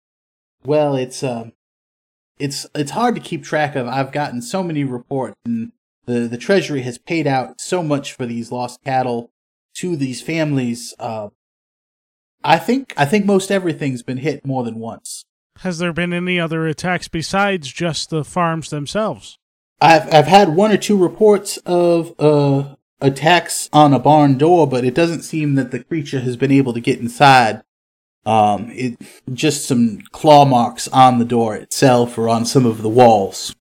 [0.65, 1.53] well, it's um,
[2.37, 3.87] it's it's hard to keep track of.
[3.87, 5.71] I've gotten so many reports, and
[6.05, 9.31] the the treasury has paid out so much for these lost cattle
[9.75, 10.93] to these families.
[10.99, 11.29] Uh,
[12.43, 15.23] I think I think most everything's been hit more than once.
[15.59, 19.39] Has there been any other attacks besides just the farms themselves?
[19.79, 24.83] I've I've had one or two reports of uh attacks on a barn door, but
[24.83, 27.61] it doesn't seem that the creature has been able to get inside.
[28.25, 28.97] Um, it
[29.31, 33.55] just some claw marks on the door itself or on some of the walls.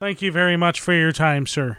[0.00, 1.78] Thank you very much for your time, sir.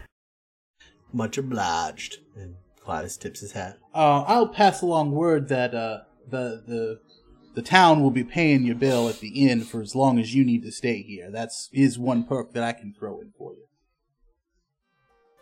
[1.13, 2.17] Much obliged.
[2.35, 3.77] And Clytus tips his hat.
[3.93, 6.99] Uh, I'll pass along word that uh, the the
[7.53, 10.43] the town will be paying your bill at the inn for as long as you
[10.45, 11.29] need to stay here.
[11.31, 13.65] That's is one perk that I can throw in for you.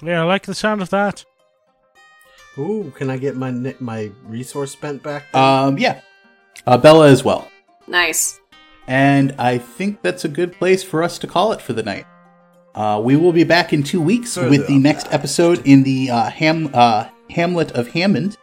[0.01, 1.25] Yeah, I like the sound of that.
[2.57, 5.25] Ooh, can I get my my resource spent back?
[5.31, 5.41] then?
[5.41, 6.01] Um, yeah,
[6.65, 7.49] uh, Bella as well.
[7.87, 8.39] Nice.
[8.87, 12.05] And I think that's a good place for us to call it for the night.
[12.73, 15.13] Uh, we will be back in two weeks Further with the next that.
[15.13, 18.37] episode in the uh, Ham uh, Hamlet of Hammond.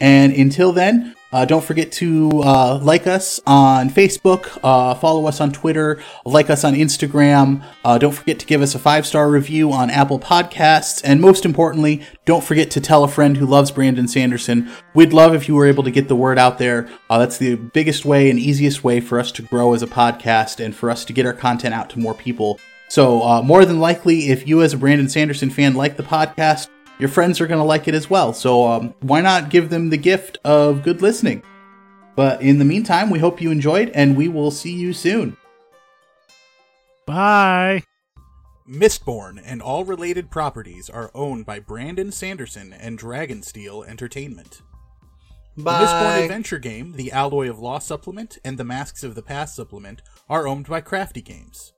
[0.00, 5.40] And until then, uh, don't forget to uh, like us on Facebook, uh, follow us
[5.40, 7.64] on Twitter, like us on Instagram.
[7.84, 11.00] Uh, don't forget to give us a five star review on Apple Podcasts.
[11.04, 14.70] And most importantly, don't forget to tell a friend who loves Brandon Sanderson.
[14.94, 16.88] We'd love if you were able to get the word out there.
[17.08, 20.64] Uh, that's the biggest way and easiest way for us to grow as a podcast
[20.64, 22.58] and for us to get our content out to more people.
[22.88, 26.68] So, uh, more than likely, if you as a Brandon Sanderson fan like the podcast,
[27.00, 28.32] your friends are going to like it as well.
[28.32, 31.42] So, um, why not give them the gift of good listening?
[32.16, 35.36] But in the meantime, we hope you enjoyed, and we will see you soon.
[37.06, 37.82] Bye.
[38.68, 44.62] Mistborn and all related properties are owned by Brandon Sanderson and Dragonsteel Entertainment.
[45.56, 49.56] The Mistborn adventure game, the Alloy of Law supplement, and the Masks of the Past
[49.56, 51.72] supplement are owned by Crafty Games.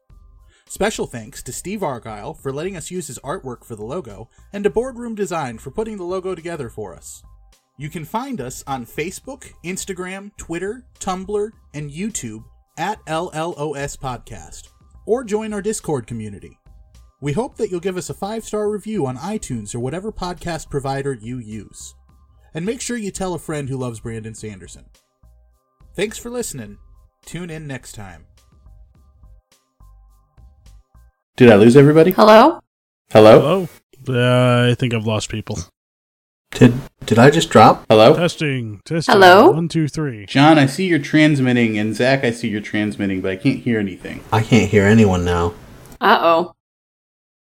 [0.72, 4.64] Special thanks to Steve Argyle for letting us use his artwork for the logo, and
[4.64, 7.22] to Boardroom Design for putting the logo together for us.
[7.76, 12.44] You can find us on Facebook, Instagram, Twitter, Tumblr, and YouTube
[12.78, 14.68] at LLOS Podcast,
[15.04, 16.58] or join our Discord community.
[17.20, 20.70] We hope that you'll give us a five star review on iTunes or whatever podcast
[20.70, 21.94] provider you use.
[22.54, 24.86] And make sure you tell a friend who loves Brandon Sanderson.
[25.94, 26.78] Thanks for listening.
[27.26, 28.24] Tune in next time.
[31.36, 32.10] Did I lose everybody?
[32.10, 32.60] Hello?
[33.10, 33.66] Hello?
[34.06, 34.18] Hello.
[34.20, 35.58] Uh, I think I've lost people.
[36.50, 36.74] Did
[37.06, 37.86] did I just drop?
[37.88, 38.14] Hello?
[38.14, 38.82] Testing.
[38.84, 39.14] Testing.
[39.14, 39.52] Hello?
[39.52, 40.26] One, two, three.
[40.26, 43.78] John, I see you're transmitting, and Zach, I see you're transmitting, but I can't hear
[43.78, 44.22] anything.
[44.30, 45.54] I can't hear anyone now.
[46.02, 46.54] Uh oh.